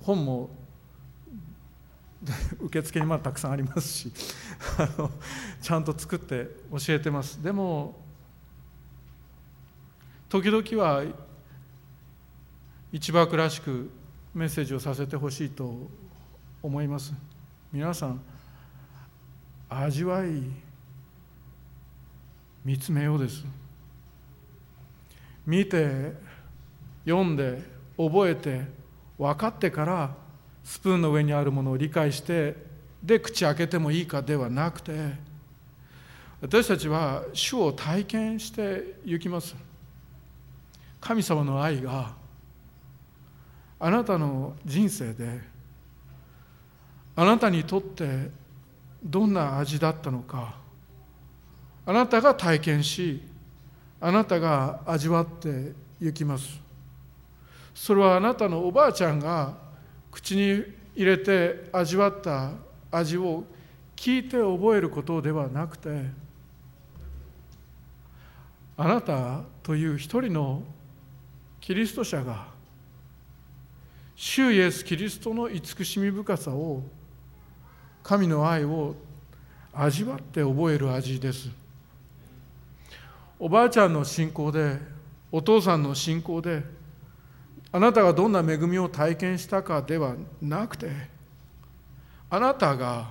[0.02, 0.50] 本も
[2.60, 4.12] 受付にまだたくさんありますし
[5.60, 7.42] ちゃんと作って教えてます。
[7.42, 8.01] でも
[10.32, 11.04] 時々は
[12.90, 13.90] 一幕らしく
[14.32, 15.90] メッセージをさせてほしいと
[16.62, 17.12] 思います。
[17.70, 18.20] 皆さん
[19.68, 20.40] 味わい
[22.64, 23.44] 見つめようです。
[25.44, 26.14] 見て
[27.04, 27.62] 読んで
[27.98, 28.62] 覚えて
[29.18, 30.14] 分かってから
[30.64, 32.56] スプーンの上にあるものを理解して
[33.02, 35.10] で口開けてもいいかではなくて
[36.40, 39.71] 私たちは主を体験していきます。
[41.02, 42.14] 神様の愛が
[43.80, 45.40] あなたの人生で
[47.16, 48.30] あなたにとって
[49.04, 50.54] どんな味だったのか
[51.84, 53.20] あなたが体験し
[54.00, 56.60] あなたが味わっていきます
[57.74, 59.54] それはあなたのおばあちゃんが
[60.12, 62.52] 口に入れて味わった
[62.92, 63.42] 味を
[63.96, 66.04] 聞いて覚えることではなくて
[68.76, 70.62] あなたという一人の
[71.62, 72.48] キリスト者が
[74.16, 76.82] 主イエス・キリストの慈しみ深さを
[78.02, 78.96] 神の愛を
[79.72, 81.48] 味わって覚える味です。
[83.38, 84.76] おばあちゃんの信仰で
[85.30, 86.64] お父さんの信仰で
[87.70, 90.90] あなたがどんな恵みを体験したかではなくて
[92.28, 93.10] あなたが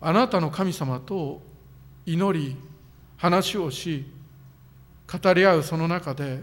[0.00, 1.40] あなたの神様と
[2.06, 2.56] 祈り
[3.16, 4.04] 話をし
[5.06, 6.40] 語り合うその中で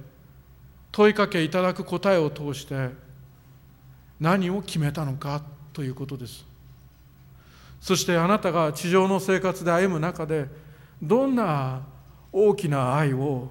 [0.92, 2.90] 問いかけいただく答えを通して
[4.20, 6.46] 何を決めたのかということです。
[7.80, 10.48] そしてあなたが地上の生活で歩む中で
[11.02, 11.84] どんな
[12.32, 13.48] 大きな愛を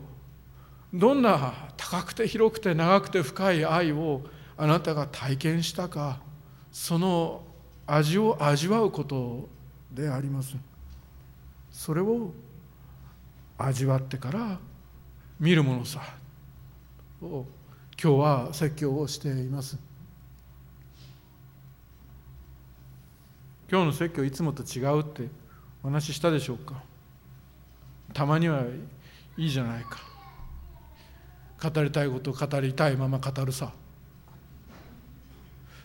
[0.92, 4.22] どんな高くて広くて長くて深い愛を
[4.56, 6.20] あなたが体験したか
[6.72, 7.42] その
[7.86, 9.48] 味を味わうこと
[9.90, 10.56] であります。
[11.70, 12.32] それを
[13.56, 14.58] 味わってから
[15.40, 16.02] 見るものさ。
[17.22, 17.46] を
[18.00, 19.78] 今日は説教をしています。
[23.70, 25.28] 今日の説教いつもと違うって
[25.82, 26.82] お話ししたでしょうか？
[28.14, 28.62] たまには
[29.36, 30.00] いいじゃないか。
[31.60, 33.72] 語りたいことを語りたいまま語るさ。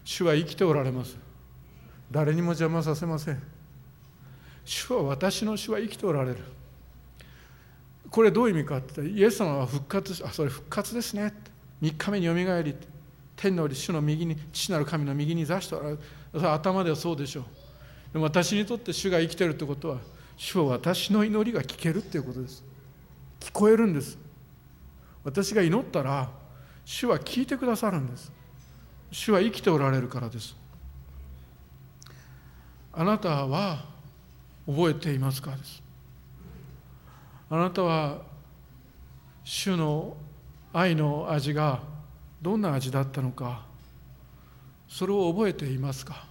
[0.06, 1.18] 主は生きておられます。
[2.12, 3.42] 誰にも邪魔させません。
[4.64, 6.38] 主は私の主は生きておられる。
[8.14, 11.34] これどういう意味かってイエス様は復活しあそれ復活ですね。
[11.82, 12.76] 3日目によみがえり
[13.36, 16.00] 天の主の右に父なる神の右に座しておられる。
[16.52, 17.44] 頭ではそうでしょう。
[18.14, 19.98] でも私にとって主が生きてるってことは
[20.38, 22.64] 主は私の祈りが聞けるっていうことです。
[23.40, 24.16] 聞こえるんです。
[25.24, 26.30] 私が祈ったら
[26.86, 28.32] 主は聞いてくださるんです。
[29.10, 30.56] 主は生きておられるからです。
[32.92, 33.86] あなたは
[34.68, 35.83] 覚えていますかです。
[37.54, 38.18] あなたは
[39.44, 40.18] 主の
[40.74, 41.82] 愛の味が
[42.42, 43.64] どんな味だったのか
[44.88, 46.26] それを覚えていますか？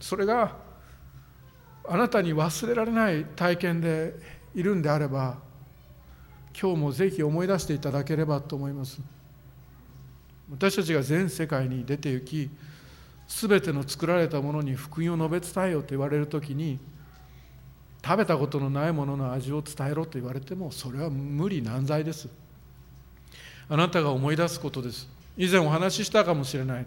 [0.00, 0.54] それが
[1.88, 4.14] あなたに忘れられない体験で
[4.54, 5.38] いるんであれば
[6.56, 9.00] 今日もぜひ思い出していただければと思います。
[10.52, 12.50] 私たちが全世界に出て行き
[13.26, 16.78] 全ての作られたものに福音を述べ伝えようと言われる時に
[18.04, 22.28] 食べたことのないものの味を伝えろと言われてもそれは無理難題です。
[23.68, 25.08] あなたが思い出すことです。
[25.38, 26.86] 以前お話ししたかもしれない。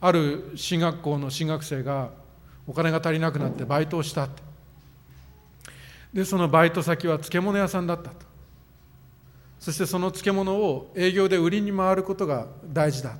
[0.00, 2.10] ある進学校の進学生が
[2.68, 4.42] お金が足りなくなってバイトをしたって。
[6.12, 8.16] でそのバイト先は漬物屋さんだったと。
[9.58, 13.18] そしてその漬物を営業で売りに回ることが大事だ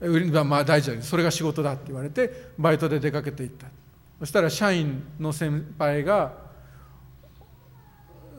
[0.00, 0.08] と。
[0.08, 3.66] 売りまあ大事だそれが仕事だって言われてバイトで出かけていった。
[4.18, 6.32] そしたら社員の先輩が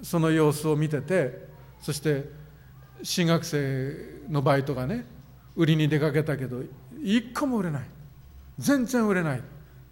[0.01, 1.47] その様子を見てて
[1.81, 2.29] そして
[3.03, 5.05] 進学生のバイトがね
[5.55, 6.61] 売りに出かけたけど
[7.01, 7.83] 一個も売れない。
[8.57, 9.41] 全然売れない。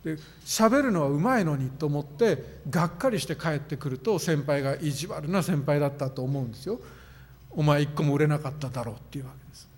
[0.03, 6.79] で喋るのはうまいのにと思ってがっかりして帰ってくると先輩が意地悪な先輩だったと思うんですよ。
[7.51, 9.69] お前一個も売れなかっただろうっていうわけです。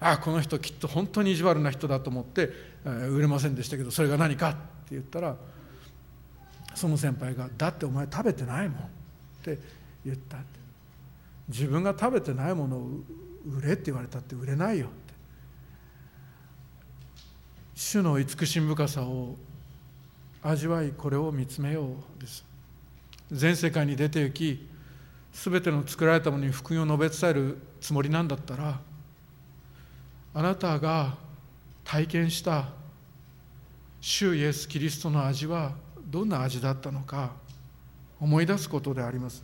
[0.00, 2.50] ああこの人きっと本当に意地悪な人だと思って
[2.84, 4.56] 売れませんでしたけどそれが何か
[4.86, 5.36] って言ったら
[6.74, 8.86] その先輩が「だってお前食べてないもん」っ
[9.42, 9.58] て
[10.04, 10.38] 言った
[11.48, 12.90] 自分が食べてないものを
[13.58, 15.14] 売れって言われたって売れないよって
[17.74, 19.36] 主の慈しみ深さを
[20.42, 22.44] 味わいこれを見つめようです
[23.32, 24.68] 全世界に出て行き
[25.32, 28.80] 全ての作られたものに福音を述べ伝えるつもりなんだったら
[30.34, 31.16] あなたが
[31.84, 32.68] 体験した
[34.00, 35.72] 主イエス・キリストの味は
[36.06, 37.32] どんな味だったのか
[38.20, 39.42] 思い出すことであります。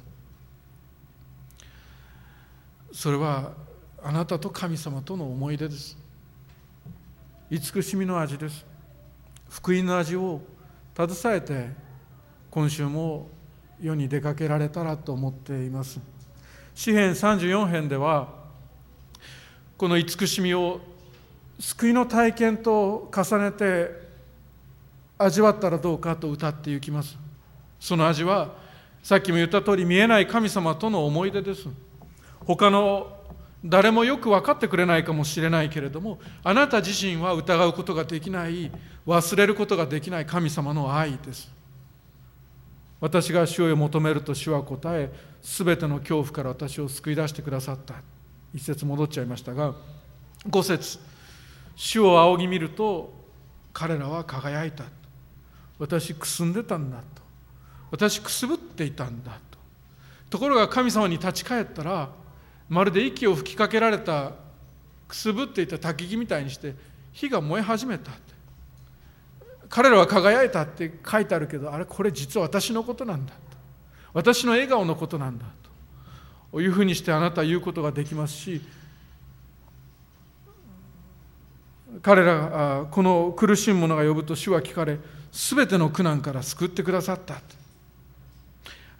[2.92, 3.52] それは
[4.02, 5.96] あなたと神様との思い出です。
[7.50, 8.64] 慈しみの味です。
[9.48, 10.40] 福音の味を
[10.96, 11.70] 携えて
[12.50, 13.28] 今週も
[13.80, 16.00] 世に出かけられたらと思っています。
[16.74, 18.28] 詩編34編では
[19.76, 20.80] この慈しみを
[21.58, 24.01] 救いの体験と重ねて
[25.24, 27.18] 味わったらどうかと歌っていきます。
[27.78, 28.54] その味は
[29.02, 31.68] さっきも言った通り見えない神様との思い出です。
[32.46, 33.16] 他の
[33.64, 38.72] 誰もよく分かってくれないかもしれないけれどもあなた自身は疑うことができない
[39.06, 41.50] 忘れることができない神様の愛です。
[43.00, 47.94] 私が主を求めると主は答え全ての恐怖から私を救い出してくださった。
[48.54, 49.74] 一節戻っちゃいましたが
[50.48, 50.98] 五節
[51.74, 53.12] 主を仰ぎ見ると
[53.72, 54.84] 彼らは輝いた。
[55.82, 57.04] 私くすんでたんだと。
[57.90, 59.58] 私くすぶっていたんだと。
[60.30, 62.08] ところが神様に立ち返ったら
[62.68, 64.30] まるで息を吹きかけられた
[65.08, 66.76] くすぶっていた焚き木みたいにして
[67.10, 68.12] 火が燃え始めた
[69.68, 73.40] 彼らは輝いたって書いてあるけどあれこれ実は私のことなんだと。
[74.12, 75.46] 私の笑顔のことなんだ
[76.52, 76.60] と。
[76.60, 78.62] いうふうにしてあなたは言うことができますし
[82.02, 84.98] 彼らこの苦しむ者が呼ぶと主は聞かれ
[85.32, 87.40] すべての苦難から救ってくださった。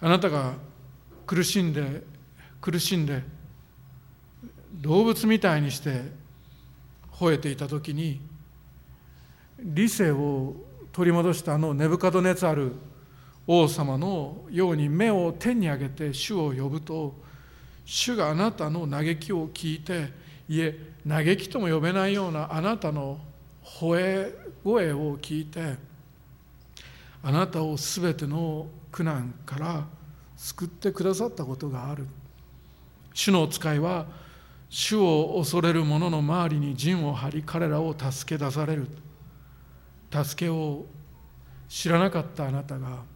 [0.01, 0.55] あなたが
[1.25, 2.03] 苦しんで
[2.59, 3.23] 苦しんで
[4.73, 6.01] 動物みたいにして
[7.13, 8.19] 吠えていた時に
[9.59, 10.55] 理性を
[10.91, 12.73] 取り戻したあのネブカドネツァル
[13.47, 17.13] 王様のように目を天に上げて主を呼ぶと
[17.85, 20.11] 主があなたの嘆きを聞いて
[20.49, 23.19] いえ嘆きとも呼べないようなあなたの
[23.63, 25.75] 吠え声を聞いて
[27.23, 29.87] あなたをすべての苦難から
[30.35, 32.05] 救ってくださったことがある。
[33.13, 34.05] 主の使いは
[34.69, 38.87] 主を恐れる者の周りに陣を張り彼らを助け出される。
[40.11, 40.85] 助けを
[41.69, 43.13] 知らなかったあなたが。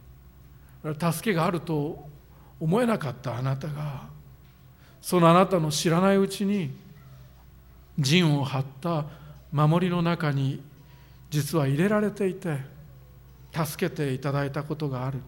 [1.12, 2.08] 助けがあると
[2.60, 4.02] 思えなかったあなたが
[5.00, 6.70] そのあなたの知らないうちに
[7.98, 9.04] 陣を張った
[9.52, 10.62] 守りの中に
[11.30, 12.58] 実は入れられていて
[13.66, 15.20] 助けていただいたことがある。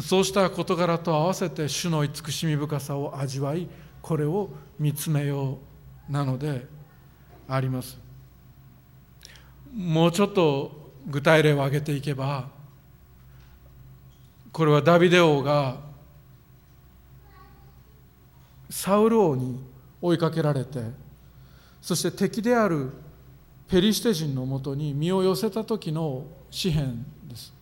[0.00, 3.68] そうした事柄と合わせて主の慈しみ深さを味わい
[4.00, 5.58] これを見つめよ
[6.08, 6.66] うなので
[7.46, 7.98] あります。
[9.74, 12.48] もうちょっと具体例を挙げていけば
[14.52, 15.76] これはダビデ王が
[18.68, 19.60] サウル王に
[20.00, 20.80] 追いかけられて
[21.80, 22.90] そして敵である
[23.72, 27.54] ペリシテ人のもとに身を寄せた時の詩篇です。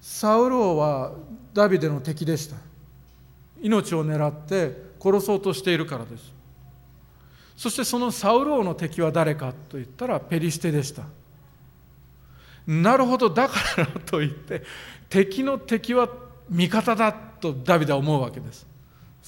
[0.00, 1.12] サウル王は
[1.54, 2.56] ダビデの敵でした。
[3.62, 6.34] 命を狙って殺そうとしているからです。
[7.56, 11.04] そしてそのサウル王の敵は誰かと言ったらペリシテでした。
[12.66, 14.64] なるほどだからと言って
[15.08, 16.08] 敵の敵は
[16.50, 18.67] 味方だとダビデは思うわけです。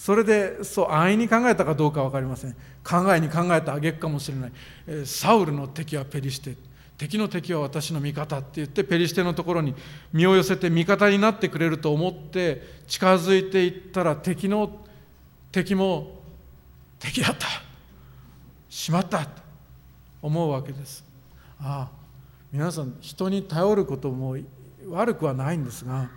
[0.01, 2.57] それでそう安易に考えたかどうか分かりません。
[2.83, 4.53] 考えに考えた挙句かもしれない。
[5.05, 6.57] サウルの敵はペリシテ。
[6.97, 9.75] 敵の敵は私の味方って言ってペリシテのところに
[10.11, 14.71] 身を寄せて味方になってくれると思って近づいていったら敵の
[15.53, 16.19] 敵も
[16.99, 17.47] 敵だった。
[18.71, 19.27] しまった。
[19.27, 19.43] と
[20.23, 21.05] 思うわけです。
[21.61, 21.91] ああ
[22.51, 24.39] 皆さん人に頼ることも
[24.89, 26.11] 悪くはないんですが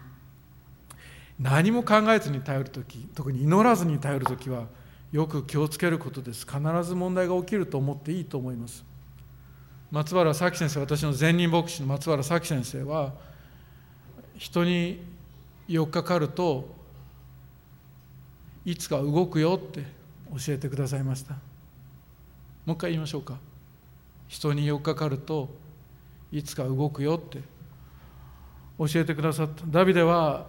[1.39, 4.67] 何も考えずに頼る時特に祈らずに頼る時は
[5.11, 6.45] よく気をつけることです。
[6.45, 8.83] 必ず問題が起きると思っていいと思います。
[9.91, 13.13] 松原咲先生私の前任牧師の松原咲先生は
[14.37, 15.05] 人に
[15.69, 16.67] 4日かかると
[18.65, 19.83] いつか動くよって
[20.31, 21.35] 教えてくださいました。
[22.65, 23.37] もう一回言いましょうか。
[24.27, 25.49] 人に4日かかると
[26.31, 27.41] いつか動くよって
[28.79, 29.63] 教えてくださった。
[29.67, 30.47] ダビデは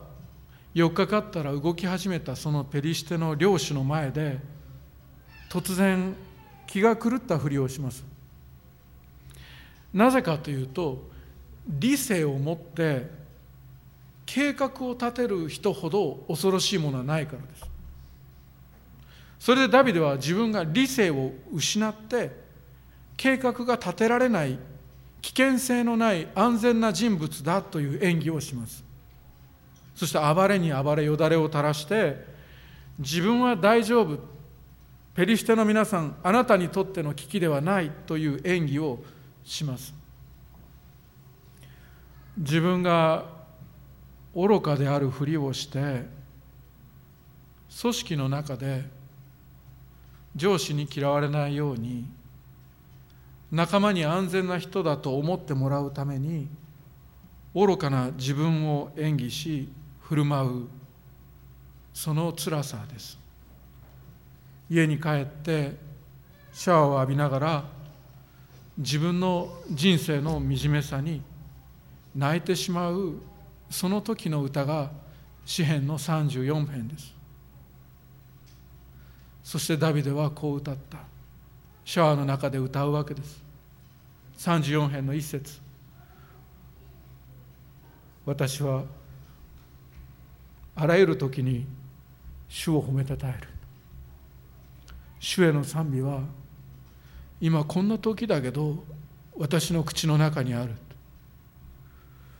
[0.74, 4.38] 4日かったら動き始めたそのペリシテの領主の前で
[5.48, 6.14] 突然
[6.66, 8.04] 気が狂ったふりをします。
[9.92, 11.08] なぜかというと
[11.68, 13.08] 理性を持って
[14.26, 17.64] 計画を立てる人ほど恐ろしいものはないからです。
[19.38, 22.44] それでダビデは自分が理性を失って
[23.16, 24.58] 計画が立てられない
[25.20, 28.83] 危険性のない安全な人物だという演技をします。
[29.94, 32.24] そして暴れに暴れよだれを垂らして
[32.98, 34.18] 自分は大丈夫。
[35.14, 37.90] ペリシテの皆さんあなたにとっての危機ではない。
[38.06, 38.98] という演技を
[39.44, 39.94] します。
[42.36, 43.26] 自分が
[44.34, 46.06] 愚かであるふりをして
[47.80, 48.84] 組織の中で
[50.34, 52.06] 上司に嫌われないように
[53.52, 56.48] 仲間に安全な人だと思ってもらうために
[57.54, 59.68] 愚かな自分を演技し
[60.14, 60.68] 振る舞う。
[61.92, 63.18] その辛さです。
[64.70, 65.74] 家に帰って
[66.52, 67.64] シャワーを浴びながら
[68.78, 71.20] 自分の人生の惨めさに
[72.14, 73.20] 泣いてしまう
[73.68, 74.90] その時の歌が
[75.44, 77.12] 詩篇の34編です。
[79.42, 80.98] そしてダビデはこう歌った。
[81.84, 83.42] シャワーの中で歌うわけです。
[84.38, 85.60] 34編の一節。
[88.24, 88.84] 私は
[90.76, 91.66] あらゆる時に
[92.48, 93.48] 主を褒めたたえる。
[95.18, 96.20] 主への賛美は
[97.40, 98.84] 今こんな時だけど
[99.36, 100.72] 私の口の中にある。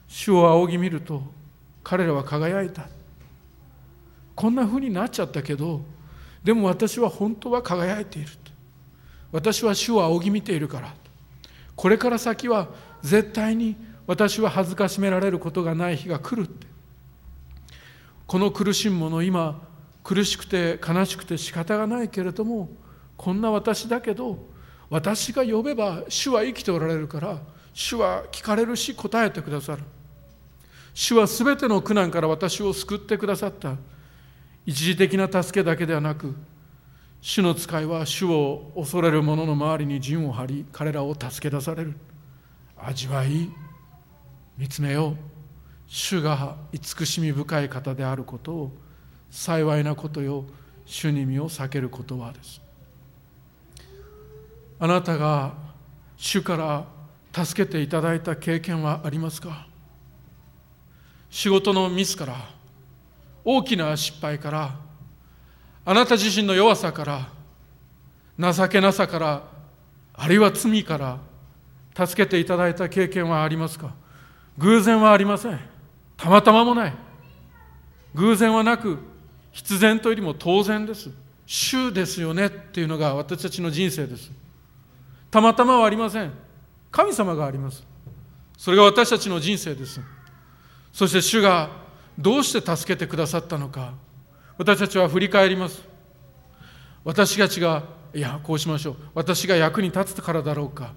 [0.07, 1.23] 主を仰ぎ見ると
[1.83, 2.89] 彼らは輝いた。
[4.35, 5.81] こんなふうになっちゃったけど
[6.43, 8.29] でも私は本当は輝いている。
[9.33, 10.95] 私は主を仰ぎ見ているから。
[11.75, 12.69] これから先は
[13.03, 13.77] 絶対に
[14.07, 16.69] 私は恥ずかしめられることがない日が来るって。
[18.27, 19.61] この苦しむ者今
[20.03, 22.69] 苦しくて悲しくて仕方がないけれども
[23.17, 24.39] こんな私だけど
[24.91, 27.39] 私が呼べば主は生きておられるから
[27.73, 29.83] 主は聞かれるし答えてくださる。
[30.95, 33.75] 主は全ての苦難から私を救ってくださった。
[34.65, 36.35] 一時的な助けだけではなく
[37.21, 41.95] 主の使いは主を恐れる者の周りに陣を張り彼らを助け出される。
[42.77, 43.51] 味わい
[44.57, 45.34] 見つめよう。
[45.87, 48.73] 主が慈しみ深い方であることを
[49.31, 50.45] 幸いなことよ
[50.87, 52.61] 主に身を避ける言葉です。
[54.79, 55.55] あなたが
[56.17, 59.67] 主から助けていただいた経験はありますか？
[61.31, 62.37] 仕事のミスから
[63.45, 64.77] 大きな失敗から
[65.85, 67.29] あなた自身の弱さから
[68.53, 69.43] 情けなさから
[70.15, 71.19] あるいは罪から
[72.07, 73.95] 助けていただいた経験はありますか？
[74.59, 75.74] 偶然はありません。
[76.17, 76.95] たまたまもない。
[78.15, 78.99] 偶然はなく
[79.53, 81.11] 必然というよりも当然です。
[81.47, 84.31] 主ですよねっていうのが私たちの人生です。
[85.31, 86.33] たまたまはありません。
[86.91, 87.85] 神様があります。
[88.57, 90.01] それが私たちの人生です。
[90.93, 91.71] そして主が
[92.19, 93.95] どうして助けてくださったのか
[94.57, 95.83] 私たちは振り返ります。
[97.03, 97.83] 私たちが
[98.15, 98.97] いやこうしましょう。
[99.15, 100.93] 私が役に立つからだろうか。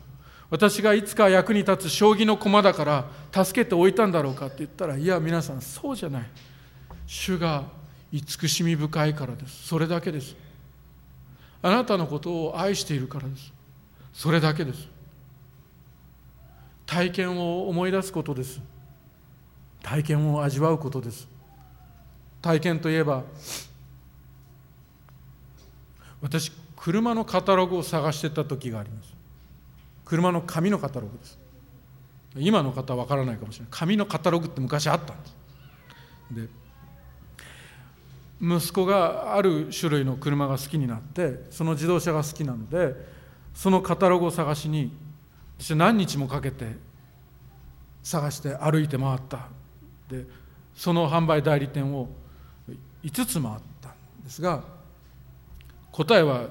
[0.50, 6.30] 私がいつか役に立つ将棋の駒だから助けておいたんだろうかって言ったらいや皆さんそうじゃない。
[7.06, 7.66] 主が
[8.12, 9.68] 慈しみ深いからです。
[9.68, 10.36] それだけです。
[11.62, 13.52] あなたのことを愛しているからです。
[14.14, 14.88] それだけです。
[16.86, 18.62] 体験を思い出すことです。
[19.84, 21.28] 体験を味わうことです。
[22.42, 23.24] 体験といえば
[26.22, 29.17] 私車のカタログを探してた時があります。
[30.08, 31.38] 車の紙のカタログです。
[32.38, 33.68] 今の方は分からないかもしれない。
[33.72, 35.36] 紙のカタログって昔あったんです。
[36.32, 36.48] で
[38.40, 42.96] 息子がある種類の車が好きになってその自動車が好きなので
[43.54, 44.96] そのカタログを探しに
[45.60, 46.78] 私何日もかけて
[48.02, 49.50] 探して歩いて回った。
[50.08, 50.26] で
[50.74, 52.08] その販売代理店を
[53.04, 54.64] 5つ回ったんですが
[55.92, 56.48] 答えは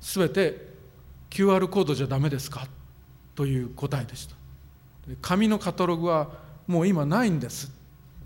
[0.00, 0.74] 全て
[1.30, 2.66] QR コードじゃダメですか？
[3.36, 4.34] という答えでした。
[5.22, 6.30] 紙のカタログは
[6.66, 7.70] もう今ないんです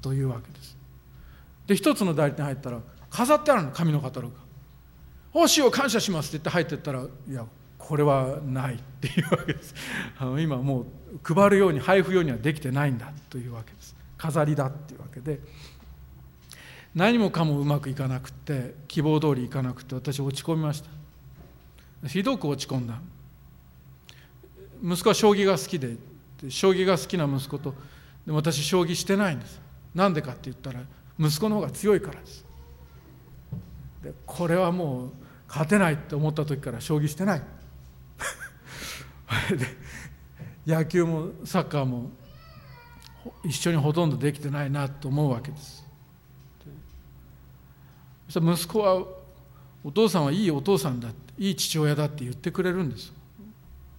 [0.00, 0.76] というわけです。
[1.66, 2.80] で一つの代理店入ったら
[3.10, 4.40] 飾ってあるの紙のカタログが
[5.34, 7.44] 「おしを感謝します」って言って入ってったら「いや
[7.76, 9.74] これはない」っていうわけです。
[10.18, 10.86] あの今もう
[11.22, 13.94] 配るように配布ようにはできてないんだというわけです。
[14.16, 15.40] 飾りだっていうわけで。
[16.92, 22.08] 何もかもうまくいかなくて希望通りいかなくて私落ち込みました。
[22.08, 23.00] ひどく落ち込んだ。
[24.82, 25.96] 息子は将棋が好きで
[26.48, 27.74] 将棋が好きな息子と
[28.26, 29.60] で私将棋してないんです。
[29.94, 30.80] なんでかって言ったら
[31.18, 32.46] 息子の方が強いからです。
[34.02, 35.10] でこれはもう
[35.48, 37.42] 勝てないって思った時から将棋してない。
[39.56, 39.66] で
[40.66, 42.10] 野球もサッカーも
[43.44, 45.84] 一緒にほとんどできてないなと思うわけです。
[48.28, 49.04] そ息子は
[49.82, 53.12] お父さんはいいお父さんだいい父親だって言ってくれるんです。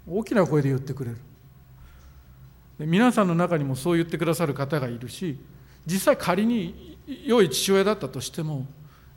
[0.08, 1.18] 大きな声で言ってくれる。
[2.80, 5.40] 皆さんの中にもそう言ってくださる方がいるし
[5.86, 8.66] 実際仮に良い父親だったとしても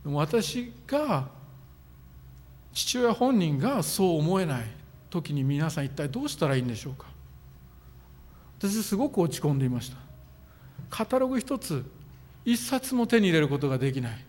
[0.04, 1.28] 私が
[2.74, 4.64] 父親本人がそう思えない
[5.08, 7.06] 時に皆さん一体どうしたらいいんでしょうか。
[8.58, 9.96] 私すごく落ち込んでいました。
[10.90, 11.84] カタログ一つ
[12.44, 14.24] 一冊も手に入れることができない。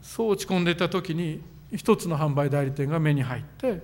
[0.00, 1.42] そう落ち込んでいた時に
[1.76, 3.82] 一つの販売代理店が目に入って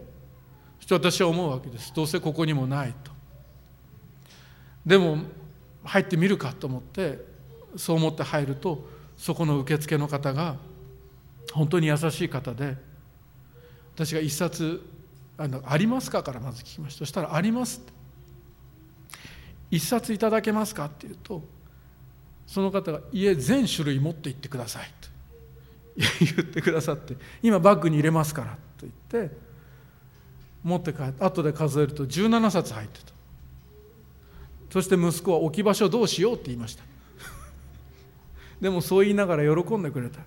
[0.78, 3.12] そして私は思うわけですどうせここにもないと
[4.84, 5.18] でも
[5.84, 7.18] 入ってみるかと思って
[7.76, 8.84] そう思って入ると
[9.16, 10.57] そこの受付の方が
[11.53, 12.76] 本当に優しい方で
[13.95, 14.82] 私が一冊
[15.39, 17.93] あの「ありますか?」からまず聞きましたそしたら「あります」って
[19.70, 21.43] 「一冊いただけますか?」って言うと
[22.47, 25.09] その方が「家全種類持って行ってください」と
[26.20, 29.36] 言ってくださって「今バッグに入れますから」と言って
[30.62, 33.12] 持って帰って後で数えると17冊入ってた。
[34.70, 36.82] そして息子は置き場所どうしようって言いました。
[38.61, 40.20] でもそう言いながら喜んでくれた。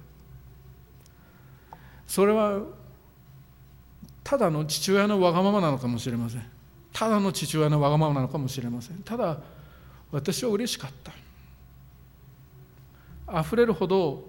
[2.08, 2.62] それは
[4.24, 6.46] ただの父親のわがままなのかもしれません。
[6.94, 8.98] ただの父親のわがままなのかもしれません。
[9.04, 9.40] ただ
[10.12, 11.12] 私は嬉しかった。
[13.42, 14.29] 溢れるほど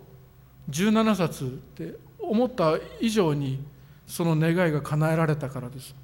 [0.68, 3.64] 17冊って思った以上に
[4.06, 5.94] その願いが叶えられたからです。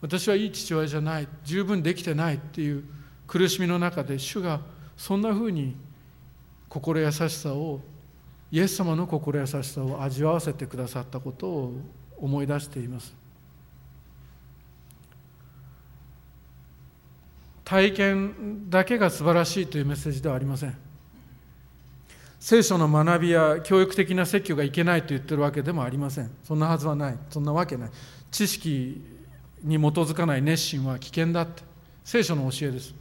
[0.00, 2.84] 私はいい父親じゃない十分できてないっていう
[3.26, 4.60] 苦しみの中で主が
[4.96, 5.74] そんなふうに
[6.68, 7.80] 心優しさを
[8.50, 11.72] イエス様の心優しさを味わわせてくださったことを
[12.18, 13.14] 思い出しています。
[17.64, 20.83] 体験だけが素晴らしいというメッセージではありません。
[22.44, 26.30] 聖書の学びや教育的な説教がいけないと言ってるわけでもありません。
[26.42, 27.18] そんなはずはない。
[27.30, 27.90] そんなわけない。
[28.30, 29.02] 知識
[29.62, 31.62] に基づかない熱心は危険だって。
[32.04, 32.94] 聖書の教えです。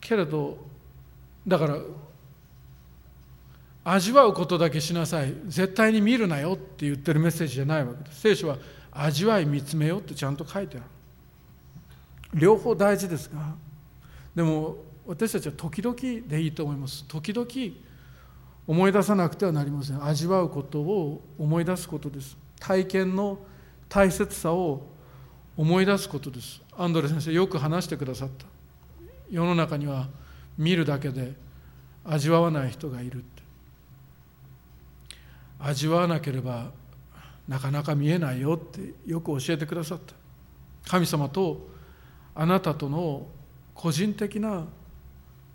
[0.00, 0.56] けれど
[1.46, 1.76] だから
[3.84, 5.34] 味わうことだけしなさい。
[5.48, 8.22] 絶対に見るなよって言ってるメッセージじゃないわけです。
[8.22, 8.56] 聖書は
[8.90, 10.86] 味わい見つめようってちゃんと書いてある。
[12.32, 13.54] 両方大事ですが
[14.34, 15.96] でも私たちは時々
[16.28, 17.04] でいいと思います。
[17.06, 17.48] 時々
[18.66, 20.04] 思い出さなくてはなりません。
[20.04, 22.36] 味わうことを思い出すことです。
[22.58, 23.38] 体験の
[23.88, 24.86] 大切さを
[25.56, 26.62] 思い出すことです。
[26.76, 28.46] アンドレ先生よく話してくださった。
[29.30, 30.08] 世の中には
[30.56, 31.34] 見るだけで
[32.04, 33.42] 味わわない人がいるって。
[35.58, 36.70] 味わわなければ
[37.48, 40.14] なかなか見えないよってよく教えてくださった。
[40.88, 41.68] 神様と
[42.34, 43.26] あなたとの
[43.74, 44.64] 個人的な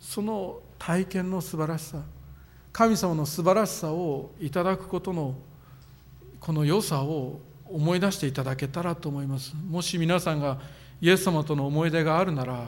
[0.06, 2.03] その体験の素晴らしさ
[2.72, 5.34] 神様の素晴らしさをいただくことの
[6.39, 9.56] この良さを思い出していただけたらと思います。
[9.68, 10.60] もし皆さんが
[11.01, 12.68] イエス様との思い出があるなら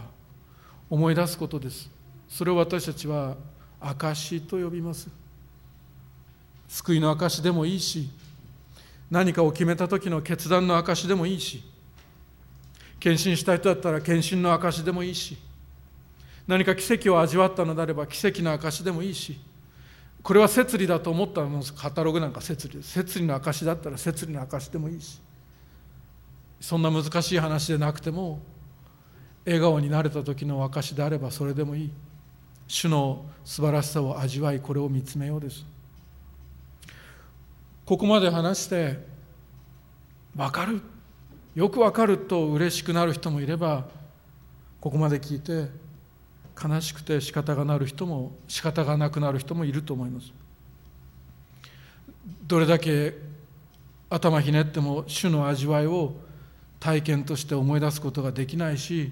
[0.89, 1.89] 思い出すことです。
[2.27, 3.35] それを私たちは
[3.79, 5.07] 証と呼びます。
[6.67, 8.09] 救いの証でもいいし
[9.11, 11.63] 何かを決めた時の決断の証でもいいし
[12.99, 15.37] 献身した人だったら献身の証でもいいし
[16.47, 19.39] 何か奇跡を味わったのであれば奇跡の証でもいいし
[20.27, 22.75] これは摂理だと思ったものカタログなんか摂理。
[22.75, 25.21] です摂理の証だったら摂理の証でもいいし。
[26.59, 28.41] そんな難しい話でなくても
[29.45, 31.91] 笑顔になれた時の証であればそれでもいい。
[32.67, 35.65] 主の素晴らしさを味わいこれを見つめようです。
[37.85, 38.99] ここまで話して
[40.35, 40.81] 分かる。
[41.55, 43.87] よく分かると嬉しくなる人もいれば
[44.81, 45.71] ここまで聞いて
[46.61, 50.31] 悲しくて仕方がなる人も仕方がなくなる人もいると思います。
[52.47, 53.15] どれだけ
[54.09, 56.13] 頭ひねっても主の味わいを
[56.79, 59.11] 体験として思い出すことができないし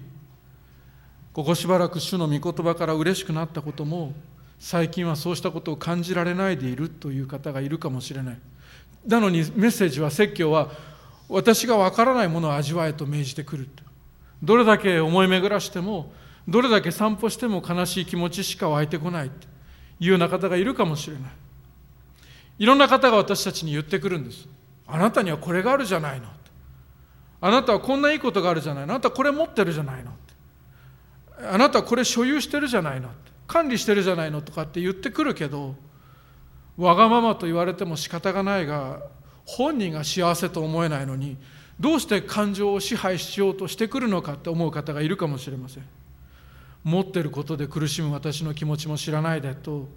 [1.32, 4.12] ここしばらく主の御言葉から嬉しくなったことも
[4.58, 8.38] 最近はそうしたことを感じられないでいるという方がいるかもしれない。
[9.06, 10.70] なのにメッセージは説教は
[11.28, 13.68] 私がわからないものを味わえと命じてくる。
[14.42, 16.10] どれだけ思い巡らしても
[16.48, 19.46] どれだけ散歩しても悲しい気持ちしか湧いてこないと
[20.00, 21.22] いうような方がいるかもしれない。
[22.58, 24.48] いろんな方が私たちに言ってくるんです。
[24.86, 26.26] あなたにはこれがあるじゃないの
[27.40, 28.94] あなたはこんないいことがあるじゃないの。
[28.94, 30.12] あなたはこれ持ってるじゃないの
[31.50, 33.10] あなたはこれ所有してるじゃないの
[33.46, 35.74] 管理してるじゃないのとかって言ってくるけど
[36.76, 39.00] わがままと言われても仕方がないが
[39.44, 41.36] 本人が幸せと思えないのに
[41.78, 45.84] どうして感情を支配しようとしてくるのかって思う方がいるかもしれません。
[46.86, 49.88] 持ってることで苦しむ私の気持ちも知らないでと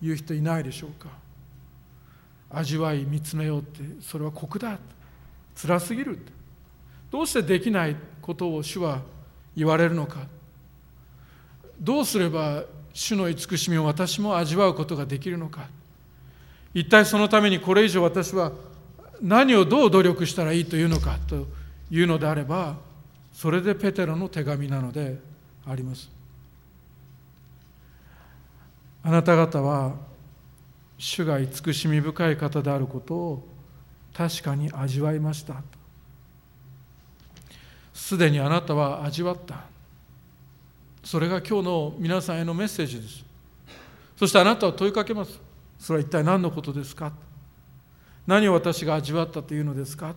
[0.00, 1.10] いう人いないでしょうか。
[2.48, 4.78] 味わい見つめようってそれは酷だ。
[5.54, 6.18] 辛すぎる
[7.10, 9.02] どうしてできないことを主は
[9.54, 10.26] 言われるのか。
[11.78, 12.64] どうすれば
[12.94, 15.68] 主の慈しみを私も味わうことができるのか。
[16.72, 18.52] 一体そのためにこれ以上私は
[19.20, 21.46] 何をどう努力したらいいというのかと
[21.90, 22.76] いうのであれば
[23.34, 25.18] それでペテロの手紙なので
[25.66, 26.21] あります。
[29.04, 29.94] あなた方は
[30.98, 33.48] 主が慈しみ深い方であることを
[34.14, 35.62] 確かに味わいました。
[37.92, 39.64] すでにあなたは味わった。
[41.02, 43.24] それが今日の皆さんへのメッセージです。
[44.16, 45.40] そしてあなたは問いかけます。
[45.78, 47.12] それは一体何のことですか？
[48.24, 50.14] 何を私が味わったというのですか？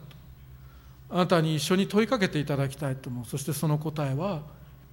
[1.09, 3.25] あなたに一緒に問いかけていただきたいと思う。
[3.25, 4.43] そしてその答えは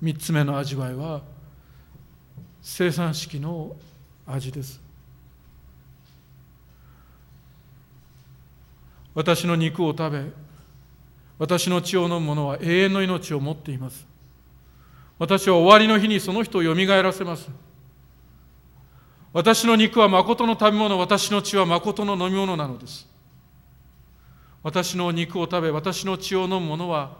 [0.03, 1.21] 3つ目の味わいは
[2.63, 3.77] 生産式の
[4.27, 4.81] 味です。
[9.15, 10.25] 私の肉を食べ
[11.39, 14.07] 私の血を飲む者は永遠の命を持っています。
[15.19, 17.51] 私は終わりの日にその人をよみがえらせます。
[19.33, 23.09] 私の肉は誠の食べ物私の血は誠の飲み物なのです。
[24.63, 27.17] 私の肉を食べ私の血を飲む者は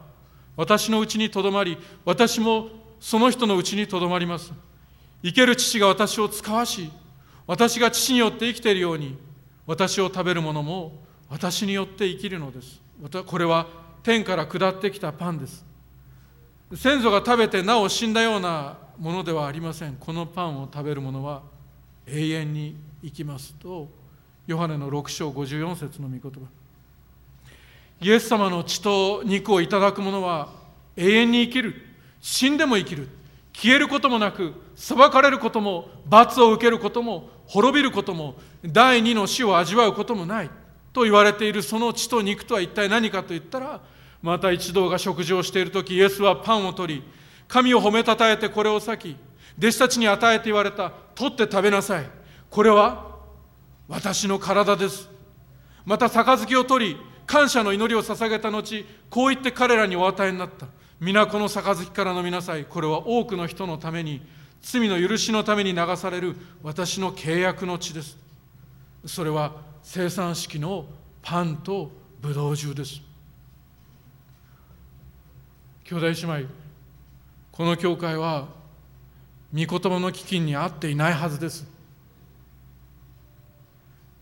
[0.57, 2.69] 私のうちにとどまり私も
[3.01, 4.53] その人のうちにとどまります。
[5.23, 6.91] 生ける父が私を使わし
[7.47, 9.17] 私が父によって生きているように
[9.67, 12.81] 私を食べる者も私によって生きるのです。
[13.27, 13.67] これは
[14.03, 15.65] 天から下ってきたパンです。
[16.75, 19.97] 先祖が食べてなお死んだようなものではありません。
[19.97, 21.43] このパンを食べる者は
[22.07, 23.89] 永遠に生きますと
[24.47, 26.41] ヨハネの6章54節の御言葉。
[28.01, 30.49] イエス様の血と肉をいただく者は
[30.97, 31.75] 永遠に生きる。
[32.21, 33.09] 死んでも生きる。
[33.53, 40.51] 消えることもなく裁かれることも罰を受けることも滅びることも第二の死を味わうこともない
[40.93, 43.81] と言われているその血と肉とは一体何かと言ったら
[44.23, 47.03] また一同が食事をしている時イエスはパンを取り
[47.49, 49.17] 神を褒めたたえてこれを裂き
[49.59, 52.07] 弟子たちに与えて言われた取って食べなさい。
[52.51, 53.17] これは
[53.89, 55.09] 私の体です。
[55.85, 56.97] また杯を取り
[57.27, 60.67] 感謝の祈りを捧げた後こう言って彼らにお与えになった。
[61.03, 64.23] 皆この杯から飲みなさいこれは多くの人のために
[64.61, 68.17] 罪の許しのために流される私の契約の地です。
[69.05, 70.85] それは生産式の
[71.21, 71.91] パンと
[72.21, 73.01] ブドウ汁です。
[75.87, 76.49] 兄弟姉妹
[77.51, 78.47] この教会は
[79.53, 81.67] 御言葉の飢饉に合っていないはずです。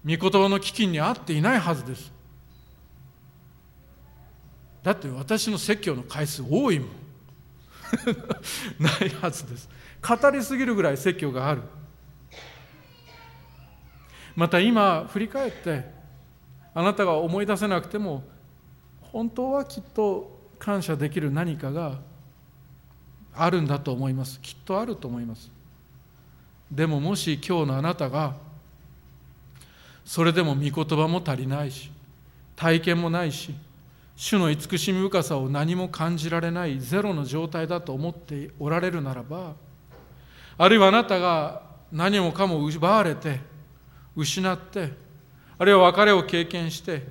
[0.02, 2.19] 御言葉の飢饉に合っていないはずです。
[4.82, 6.88] だって私の説教の回数多いもん。
[8.78, 9.68] ないはずです。
[10.00, 11.62] 語りすぎるぐらい説教がある。
[14.36, 15.84] また今振り返って
[16.72, 18.22] あなたが思い出せなくても
[19.00, 21.98] 本当はきっと感謝できる何かが
[23.34, 24.40] あるんだと思います。
[24.40, 25.50] きっとあると思います。
[26.70, 28.36] でももし今日のあなたが
[30.04, 31.90] それでも御言葉も足りないし
[32.54, 33.54] 体験もないし
[34.20, 39.54] 主の慈しみ深さを何も感じられないゼロの状態だと思っておられるならば
[40.58, 43.40] あるいはあなたが何もかも奪われて
[44.14, 44.92] 失って
[45.56, 47.02] あるいは別れを経験して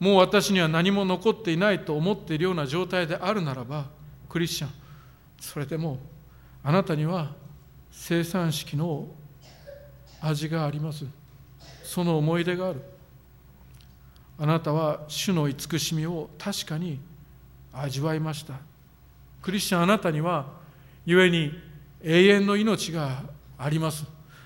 [0.00, 3.84] もう私には何も残っていないと思っているような状態であるならば
[4.30, 4.70] クリスチャン
[5.38, 5.98] それでも
[6.62, 7.34] あなたには
[7.90, 9.08] 生産式の
[10.18, 11.04] 味があります。
[11.82, 12.93] その思い出がある。
[14.38, 16.98] あなたは主の慈しみを確かに
[17.72, 18.54] 味わいました。
[19.42, 20.46] クリスチャンあなたには
[21.06, 21.52] 故に
[22.02, 23.22] 永遠の命が
[23.58, 24.04] あります。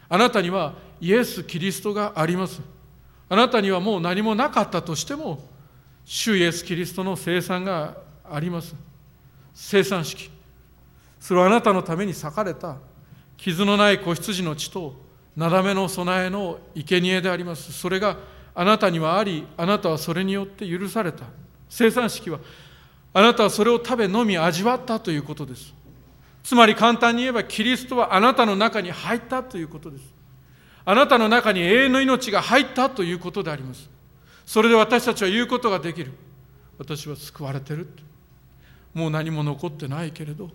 [0.08, 2.60] あなたにはイエス・キリストがあります。
[3.28, 5.38] あなたにはもう何もなかったとしても
[6.04, 7.96] 主イエス・キリストの生産が
[8.28, 8.74] あります。
[9.54, 10.30] 生産式。
[11.20, 12.76] それはあなたのために裂かれた
[13.36, 14.94] 傷のない子羊の血と
[15.36, 17.72] なだめの備えの生贄であります。
[17.72, 18.16] それが
[18.60, 21.22] あなたにはありあなたはそれによって許された。
[21.68, 22.40] 生産式は
[23.14, 25.72] あなたはそれを食べ飲み味わったということです。
[26.42, 30.02] つまり簡単に言えばキリストはあなたの中に入ったということです。
[30.84, 33.88] あなたの中に永遠の命が入ったということであります。
[34.44, 36.10] それで私たちは言うことができる。
[36.78, 37.88] 私は救われてる
[38.92, 40.50] もう何も残ってないけれど。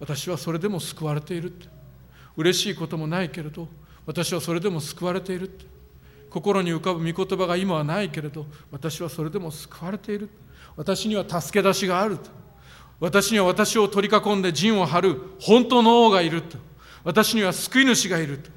[0.00, 1.52] 私はそれでも救われている
[2.38, 3.68] 嬉しいこともないけれど。
[4.06, 5.50] 私はそれでも救われている
[6.34, 10.28] 心に浮かぶ御言葉が今はないけれど私はそれでも救われている。
[10.76, 12.28] 私には助け出しがあると。
[12.98, 16.58] 私には私を取り囲んで陣を張る本当の王がいると。
[17.04, 18.50] 私には救い主がいると。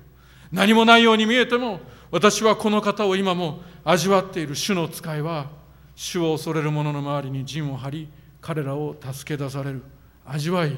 [0.51, 4.55] 何もないように見えても私はこの方を今も味わっている。
[4.55, 5.51] 主の使いは
[5.95, 8.09] 主を恐れる者の周りに陣を張り
[8.41, 9.83] 彼らを助け出される。
[10.25, 10.75] 味わい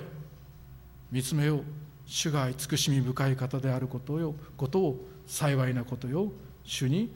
[1.13, 1.63] 見つめよう。
[2.05, 6.29] 主が慈しみ深い方であることよことを幸いなことよ。
[6.69, 7.09] 主に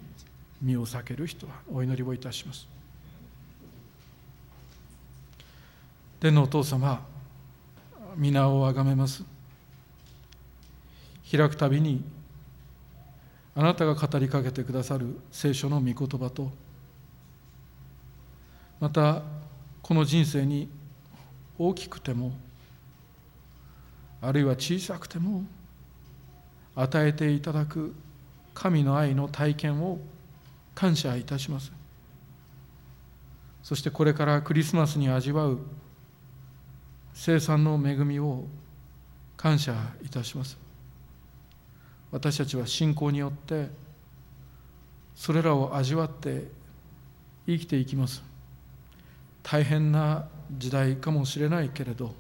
[0.64, 2.68] 身を避ける人はお祈りをいたします。
[6.20, 7.06] 天のお父様
[8.16, 9.24] 皆をあがめます。
[11.32, 12.04] 開くたびに
[13.56, 16.52] あなたが語りかけてくださる聖書の御言葉と
[18.80, 19.22] また
[19.84, 20.68] この人生に
[21.60, 22.32] 大きくても
[24.20, 25.44] あるいは小さくても
[26.76, 27.94] 与えていただく
[28.54, 30.00] 神の愛の体験を
[30.76, 31.72] 感謝いたします。
[33.62, 35.60] そしてこれからクリスマスに味わう
[37.14, 38.46] 生産の恵みを
[39.38, 40.58] 感謝いたします。
[42.12, 43.70] 私たちは信仰によって
[45.16, 46.48] それらを味わって
[47.48, 48.24] 生きていきます。
[49.42, 52.16] 大変な時代かもしれないけれど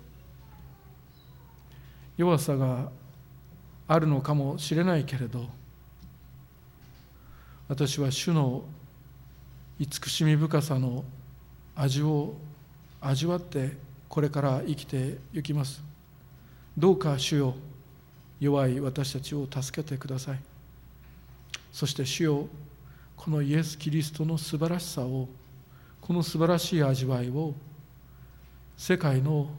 [2.17, 2.91] 弱さが
[3.87, 5.47] あるのかもしれないけれど
[7.67, 8.63] 私は主の
[9.79, 11.05] 慈しみ深さの
[11.75, 12.35] 味を
[12.99, 13.77] 味わって
[14.09, 15.81] これから生きていきます。
[16.77, 17.55] どうか主よ
[18.39, 20.39] 弱い私たちを助けてください。
[21.71, 22.47] そして主よ
[23.15, 25.29] このイエス・キリストの素晴らしさを
[26.01, 27.53] この素晴らしい味わいを
[28.75, 29.49] 世界の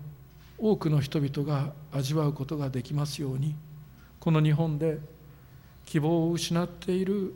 [0.58, 3.54] 多くの人々が味わうことができますように。
[4.20, 4.98] この日本で
[5.86, 7.34] 希望を失っている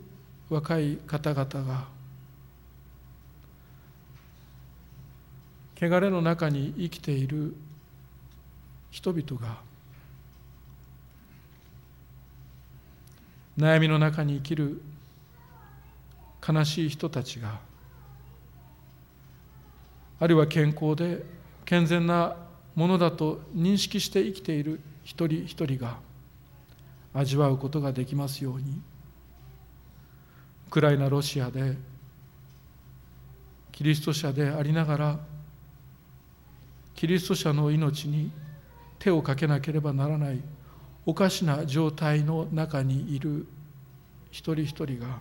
[0.49, 1.85] 若い方々が
[5.79, 7.55] 汚れの中に生きている
[8.91, 9.57] 人々が
[13.57, 14.81] 悩みの中に生きる
[16.47, 17.59] 悲しい人たちが
[20.19, 21.23] あるいは健康で
[21.65, 22.35] 健全な
[22.75, 25.97] ものだと認識して生きている一人一人が
[27.13, 28.81] 味わうことができますように。
[30.69, 31.75] クライナロシアで
[33.71, 35.19] キリスト者でありながら
[36.93, 38.31] キリスト者の命に
[38.99, 40.41] 手をかけなければならない
[41.05, 43.47] おかしな状態の中にいる
[44.31, 45.19] 一人一人が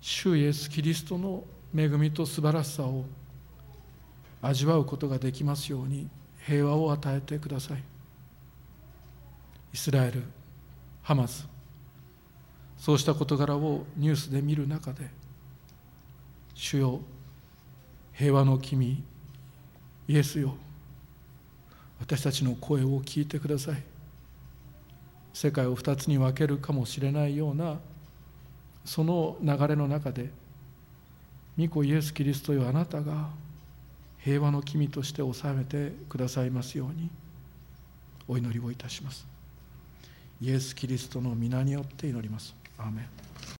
[0.00, 1.44] 主イエス・キリストの
[1.76, 3.04] 恵みと素晴らしさを
[4.40, 6.08] 味わうことができますように
[6.46, 7.82] 平和を与えてください。
[9.74, 10.22] イスラエル
[11.02, 11.55] ハマス。
[12.86, 15.10] そうした事柄をニュースで見る中で
[16.54, 17.00] 主よ
[18.12, 19.02] 平和の君
[20.06, 20.54] イエスよ
[21.98, 23.82] 私たちの声を聞いてください。
[25.34, 27.80] 世界を二つに分けるかもしれないような
[28.84, 30.30] その流れの中で
[31.58, 33.30] 御子イエス・キリストよあなたが
[34.20, 37.10] 平和の君として治めてくださいますように
[38.28, 39.26] お祈りをいたします。
[40.40, 42.54] イエス・キリストの皆によって祈ります。
[42.78, 43.25] アーメン